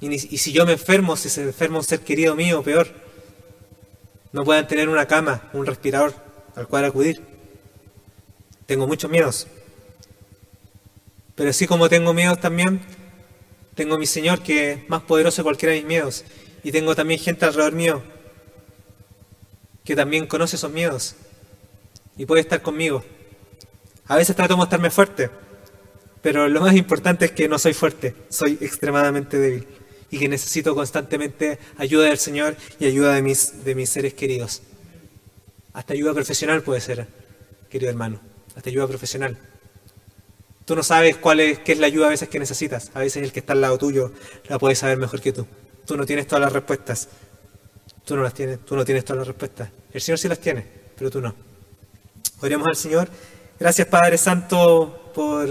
Y, 0.00 0.18
si 0.18 0.52
yo 0.52 0.64
me 0.64 0.72
enfermo, 0.72 1.16
si 1.16 1.28
se 1.28 1.42
enferma 1.42 1.78
un 1.78 1.84
ser 1.84 2.00
querido 2.00 2.34
mío, 2.34 2.62
peor. 2.62 2.88
No 4.32 4.44
puedan 4.44 4.66
tener 4.66 4.88
una 4.88 5.06
cama, 5.06 5.50
un 5.52 5.66
respirador 5.66 6.14
al 6.56 6.66
cual 6.66 6.86
acudir. 6.86 7.20
Tengo 8.64 8.86
muchos 8.86 9.10
miedos. 9.10 9.46
Pero 11.34 11.50
así 11.50 11.66
como 11.66 11.90
tengo 11.90 12.14
miedos 12.14 12.40
también, 12.40 12.80
tengo 13.74 13.98
mi 13.98 14.06
Señor 14.06 14.42
que 14.42 14.72
es 14.72 14.88
más 14.88 15.02
poderoso 15.02 15.42
que 15.42 15.44
cualquiera 15.44 15.74
de 15.74 15.80
mis 15.80 15.88
miedos. 15.88 16.24
Y 16.62 16.72
tengo 16.72 16.94
también 16.94 17.20
gente 17.20 17.44
alrededor 17.44 17.74
mío 17.74 18.02
que 19.84 19.94
también 19.94 20.26
conoce 20.26 20.56
esos 20.56 20.70
miedos 20.70 21.16
y 22.16 22.26
puede 22.26 22.42
estar 22.42 22.62
conmigo. 22.62 23.04
A 24.06 24.16
veces 24.16 24.34
trato 24.36 24.54
de 24.54 24.58
mostrarme 24.58 24.90
fuerte, 24.90 25.30
pero 26.22 26.48
lo 26.48 26.60
más 26.60 26.74
importante 26.74 27.26
es 27.26 27.30
que 27.32 27.48
no 27.48 27.58
soy 27.58 27.72
fuerte, 27.72 28.14
soy 28.28 28.58
extremadamente 28.60 29.38
débil 29.38 29.66
y 30.10 30.18
que 30.18 30.28
necesito 30.28 30.74
constantemente 30.74 31.58
ayuda 31.78 32.06
del 32.06 32.18
Señor 32.18 32.56
y 32.78 32.86
ayuda 32.86 33.14
de 33.14 33.22
mis, 33.22 33.64
de 33.64 33.74
mis 33.74 33.88
seres 33.88 34.14
queridos. 34.14 34.62
Hasta 35.72 35.94
ayuda 35.94 36.12
profesional 36.12 36.62
puede 36.62 36.80
ser, 36.80 37.06
querido 37.68 37.90
hermano, 37.90 38.20
hasta 38.56 38.70
ayuda 38.70 38.88
profesional. 38.88 39.38
Tú 40.64 40.76
no 40.76 40.82
sabes 40.82 41.16
cuál 41.16 41.40
es, 41.40 41.58
qué 41.60 41.72
es 41.72 41.78
la 41.78 41.86
ayuda 41.86 42.06
a 42.06 42.10
veces 42.10 42.28
que 42.28 42.38
necesitas. 42.38 42.90
A 42.94 43.00
veces 43.00 43.22
el 43.22 43.32
que 43.32 43.40
está 43.40 43.54
al 43.54 43.60
lado 43.60 43.78
tuyo 43.78 44.12
la 44.48 44.58
puede 44.58 44.74
saber 44.74 44.98
mejor 44.98 45.20
que 45.20 45.32
tú. 45.32 45.46
Tú 45.86 45.96
no 45.96 46.06
tienes 46.06 46.26
todas 46.26 46.42
las 46.42 46.52
respuestas. 46.52 47.08
Tú 48.04 48.16
no 48.16 48.22
las 48.22 48.34
tienes, 48.34 48.60
tú 48.64 48.76
no 48.76 48.84
tienes 48.84 49.04
todas 49.04 49.18
las 49.18 49.26
respuestas. 49.26 49.70
El 49.92 50.00
Señor 50.00 50.18
sí 50.18 50.28
las 50.28 50.38
tiene, 50.38 50.64
pero 50.96 51.10
tú 51.10 51.20
no. 51.20 51.34
Oremos 52.42 52.68
al 52.68 52.76
Señor. 52.76 53.08
Gracias 53.58 53.86
Padre 53.88 54.16
Santo 54.16 55.12
por, 55.14 55.48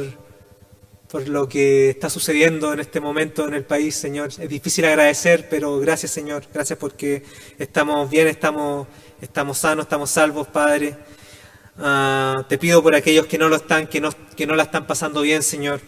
por 1.08 1.28
lo 1.28 1.48
que 1.48 1.92
está 1.92 2.10
sucediendo 2.10 2.74
en 2.74 2.80
este 2.80 3.00
momento 3.00 3.48
en 3.48 3.54
el 3.54 3.64
país, 3.64 3.96
Señor. 3.96 4.30
Es 4.30 4.50
difícil 4.50 4.86
agradecer, 4.86 5.48
pero 5.50 5.80
gracias, 5.80 6.12
Señor. 6.12 6.46
Gracias 6.52 6.80
porque 6.80 7.24
estamos 7.60 8.10
bien, 8.10 8.28
estamos, 8.28 8.88
estamos 9.22 9.60
sanos, 9.60 9.86
estamos 9.86 10.10
salvos, 10.10 10.48
Padre. 10.48 10.96
Ah, 11.78 12.44
te 12.50 12.58
pido 12.58 12.82
por 12.82 12.96
aquellos 12.96 13.28
que 13.28 13.38
no 13.38 13.50
lo 13.50 13.58
están, 13.58 13.86
que 13.86 14.02
no, 14.02 14.10
que 14.36 14.48
no 14.48 14.56
la 14.56 14.64
están 14.64 14.88
pasando 14.88 15.22
bien, 15.22 15.44
Señor. 15.44 15.82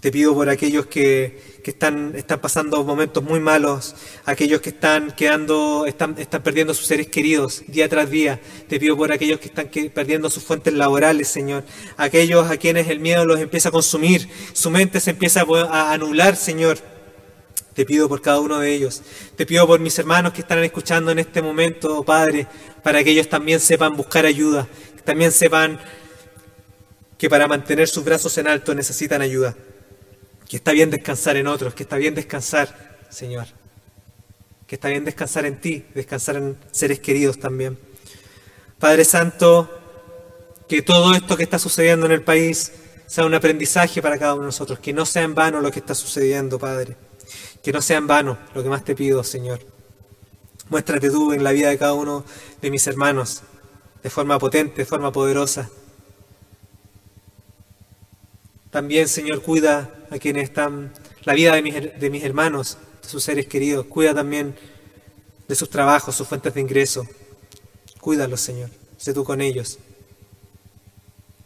Te 0.00 0.12
pido 0.12 0.32
por 0.32 0.48
aquellos 0.48 0.86
que, 0.86 1.58
están, 1.64 2.14
pasando 2.40 2.84
momentos 2.84 3.22
muy 3.22 3.40
malos, 3.40 3.96
aquellos 4.24 4.60
que 4.60 4.68
están 4.68 5.10
quedando, 5.10 5.86
están, 5.86 6.14
perdiendo 6.14 6.72
sus 6.72 6.86
seres 6.86 7.08
queridos 7.08 7.64
día 7.66 7.88
tras 7.88 8.08
día. 8.08 8.40
Te 8.68 8.78
pido 8.78 8.96
por 8.96 9.10
aquellos 9.10 9.40
que 9.40 9.48
están 9.48 9.68
perdiendo 9.92 10.30
sus 10.30 10.44
fuentes 10.44 10.72
laborales, 10.72 11.26
Señor. 11.26 11.64
Aquellos 11.96 12.48
a 12.48 12.56
quienes 12.56 12.88
el 12.88 13.00
miedo 13.00 13.26
los 13.26 13.40
empieza 13.40 13.70
a 13.70 13.72
consumir, 13.72 14.28
su 14.52 14.70
mente 14.70 15.00
se 15.00 15.10
empieza 15.10 15.44
a 15.68 15.92
anular, 15.92 16.36
Señor. 16.36 16.78
Te 17.74 17.84
pido 17.84 18.08
por 18.08 18.22
cada 18.22 18.38
uno 18.38 18.60
de 18.60 18.72
ellos. 18.72 19.02
Te 19.36 19.46
pido 19.46 19.66
por 19.66 19.80
mis 19.80 19.98
hermanos 19.98 20.32
que 20.32 20.42
están 20.42 20.62
escuchando 20.62 21.10
en 21.10 21.18
este 21.18 21.42
momento, 21.42 22.04
Padre, 22.04 22.46
para 22.84 23.02
que 23.02 23.10
ellos 23.10 23.28
también 23.28 23.58
sepan 23.58 23.96
buscar 23.96 24.26
ayuda, 24.26 24.68
también 25.04 25.32
sepan 25.32 25.80
que 27.18 27.28
para 27.28 27.48
mantener 27.48 27.88
sus 27.88 28.04
brazos 28.04 28.38
en 28.38 28.46
alto 28.46 28.76
necesitan 28.76 29.22
ayuda 29.22 29.56
que 30.48 30.56
está 30.56 30.72
bien 30.72 30.90
descansar 30.90 31.36
en 31.36 31.46
otros, 31.46 31.74
que 31.74 31.82
está 31.82 31.96
bien 31.96 32.14
descansar, 32.14 32.98
Señor, 33.10 33.46
que 34.66 34.76
está 34.76 34.88
bien 34.88 35.04
descansar 35.04 35.44
en 35.44 35.60
ti, 35.60 35.84
descansar 35.94 36.36
en 36.36 36.56
seres 36.70 37.00
queridos 37.00 37.38
también. 37.38 37.78
Padre 38.78 39.04
Santo, 39.04 39.70
que 40.66 40.80
todo 40.80 41.14
esto 41.14 41.36
que 41.36 41.42
está 41.42 41.58
sucediendo 41.58 42.06
en 42.06 42.12
el 42.12 42.22
país 42.22 42.72
sea 43.06 43.26
un 43.26 43.34
aprendizaje 43.34 44.00
para 44.00 44.18
cada 44.18 44.34
uno 44.34 44.42
de 44.42 44.48
nosotros, 44.48 44.78
que 44.78 44.92
no 44.92 45.04
sea 45.04 45.22
en 45.22 45.34
vano 45.34 45.60
lo 45.60 45.70
que 45.70 45.80
está 45.80 45.94
sucediendo, 45.94 46.58
Padre, 46.58 46.96
que 47.62 47.72
no 47.72 47.82
sea 47.82 47.98
en 47.98 48.06
vano 48.06 48.38
lo 48.54 48.62
que 48.62 48.68
más 48.70 48.84
te 48.84 48.94
pido, 48.94 49.22
Señor. 49.24 49.60
Muéstrate 50.70 51.10
tú 51.10 51.32
en 51.32 51.44
la 51.44 51.52
vida 51.52 51.68
de 51.68 51.78
cada 51.78 51.92
uno 51.92 52.24
de 52.60 52.70
mis 52.70 52.86
hermanos, 52.86 53.42
de 54.02 54.10
forma 54.10 54.38
potente, 54.38 54.76
de 54.76 54.86
forma 54.86 55.12
poderosa. 55.12 55.68
También, 58.70 59.08
Señor, 59.08 59.42
cuida 59.42 59.97
a 60.10 60.18
quienes 60.18 60.44
están, 60.44 60.92
la 61.24 61.34
vida 61.34 61.54
de 61.54 61.62
mis, 61.62 61.74
de 61.74 62.10
mis 62.10 62.24
hermanos, 62.24 62.78
de 63.02 63.08
sus 63.08 63.22
seres 63.22 63.46
queridos. 63.46 63.86
Cuida 63.86 64.14
también 64.14 64.54
de 65.46 65.54
sus 65.54 65.70
trabajos, 65.70 66.14
sus 66.14 66.26
fuentes 66.28 66.54
de 66.54 66.60
ingreso. 66.60 67.06
Cuídalos, 68.00 68.40
Señor. 68.40 68.70
Sé 68.96 69.14
tú 69.14 69.24
con 69.24 69.40
ellos. 69.40 69.78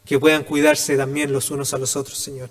Que 0.04 0.18
puedan 0.18 0.44
cuidarse 0.44 0.96
también 0.96 1.32
los 1.32 1.50
unos 1.50 1.72
a 1.74 1.78
los 1.78 1.96
otros, 1.96 2.18
Señor. 2.18 2.50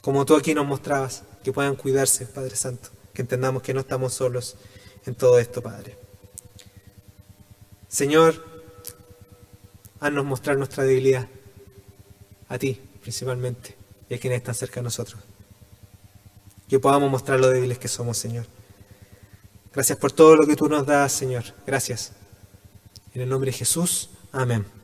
Como 0.00 0.24
tú 0.24 0.36
aquí 0.36 0.54
nos 0.54 0.66
mostrabas, 0.66 1.22
que 1.44 1.52
puedan 1.52 1.76
cuidarse, 1.76 2.26
Padre 2.26 2.56
Santo. 2.56 2.90
Que 3.12 3.22
entendamos 3.22 3.62
que 3.62 3.74
no 3.74 3.80
estamos 3.80 4.14
solos 4.14 4.56
en 5.06 5.14
todo 5.14 5.38
esto, 5.38 5.62
Padre. 5.62 5.96
Señor, 7.88 8.44
haznos 10.00 10.24
mostrar 10.24 10.56
nuestra 10.56 10.84
debilidad 10.84 11.28
a 12.48 12.58
ti 12.58 12.80
principalmente, 13.00 13.74
y 14.08 14.14
a 14.14 14.18
quienes 14.18 14.38
están 14.38 14.54
cerca 14.54 14.76
de 14.76 14.84
nosotros. 14.84 15.20
Que 16.68 16.78
podamos 16.78 17.10
mostrar 17.10 17.40
lo 17.40 17.48
débiles 17.48 17.78
que 17.78 17.88
somos, 17.88 18.18
Señor. 18.18 18.46
Gracias 19.72 19.98
por 19.98 20.12
todo 20.12 20.36
lo 20.36 20.46
que 20.46 20.56
tú 20.56 20.68
nos 20.68 20.86
das, 20.86 21.12
Señor. 21.12 21.44
Gracias. 21.66 22.12
En 23.14 23.22
el 23.22 23.28
nombre 23.28 23.50
de 23.50 23.56
Jesús. 23.56 24.10
Amén. 24.32 24.77